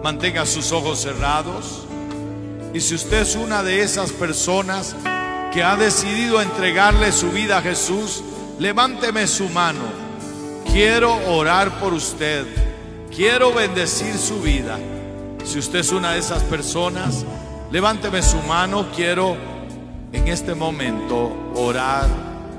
Mantenga 0.03 0.47
sus 0.47 0.70
ojos 0.70 1.01
cerrados. 1.01 1.83
Y 2.72 2.81
si 2.81 2.95
usted 2.95 3.22
es 3.22 3.35
una 3.35 3.62
de 3.62 3.83
esas 3.83 4.12
personas 4.12 4.95
que 5.53 5.62
ha 5.62 5.76
decidido 5.76 6.40
entregarle 6.42 7.12
su 7.12 7.30
vida 7.30 7.59
a 7.59 7.62
Jesús, 7.62 8.22
levánteme 8.59 9.26
su 9.26 9.49
mano. 9.49 9.82
Quiero 10.72 11.14
orar 11.28 11.80
por 11.80 11.94
usted. 11.94 12.47
Quiero 13.14 13.53
bendecir 13.53 14.16
su 14.18 14.40
vida. 14.40 14.78
Si 15.44 15.59
usted 15.59 15.78
es 15.78 15.92
una 15.92 16.12
de 16.12 16.18
esas 16.18 16.42
personas, 16.42 17.24
levánteme 17.70 18.22
su 18.22 18.38
mano. 18.42 18.86
Quiero 18.94 19.36
en 20.12 20.28
este 20.28 20.55
momento 20.55 21.32
orar 21.55 22.09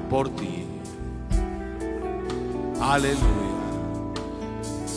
por 0.09 0.29
ti. 0.29 0.65
Aleluya. 2.81 3.47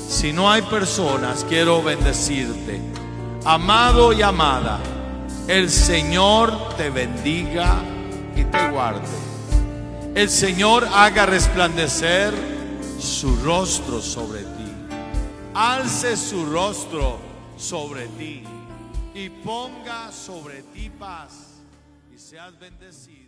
Si 0.09 0.33
no 0.33 0.51
hay 0.51 0.63
personas, 0.63 1.45
quiero 1.49 1.83
bendecirte. 1.83 2.81
Amado 3.45 4.13
y 4.13 4.21
amada, 4.21 4.79
el 5.51 5.69
Señor 5.69 6.77
te 6.77 6.91
bendiga 6.91 7.83
y 8.37 8.45
te 8.45 8.71
guarde. 8.71 9.09
El 10.15 10.31
Señor 10.31 10.87
haga 10.93 11.27
resplandecer 11.27 12.33
su 13.01 13.35
rostro 13.35 14.01
sobre 14.01 14.43
ti. 14.43 14.73
Alce 15.53 16.17
su 16.17 16.47
rostro 16.47 17.19
sobre 17.57 18.07
ti 18.07 18.45
y 19.13 19.29
ponga 19.29 20.13
sobre 20.13 20.63
ti 20.63 20.89
paz 20.89 21.33
y 22.15 22.19
seas 22.19 22.57
bendecido. 22.57 23.20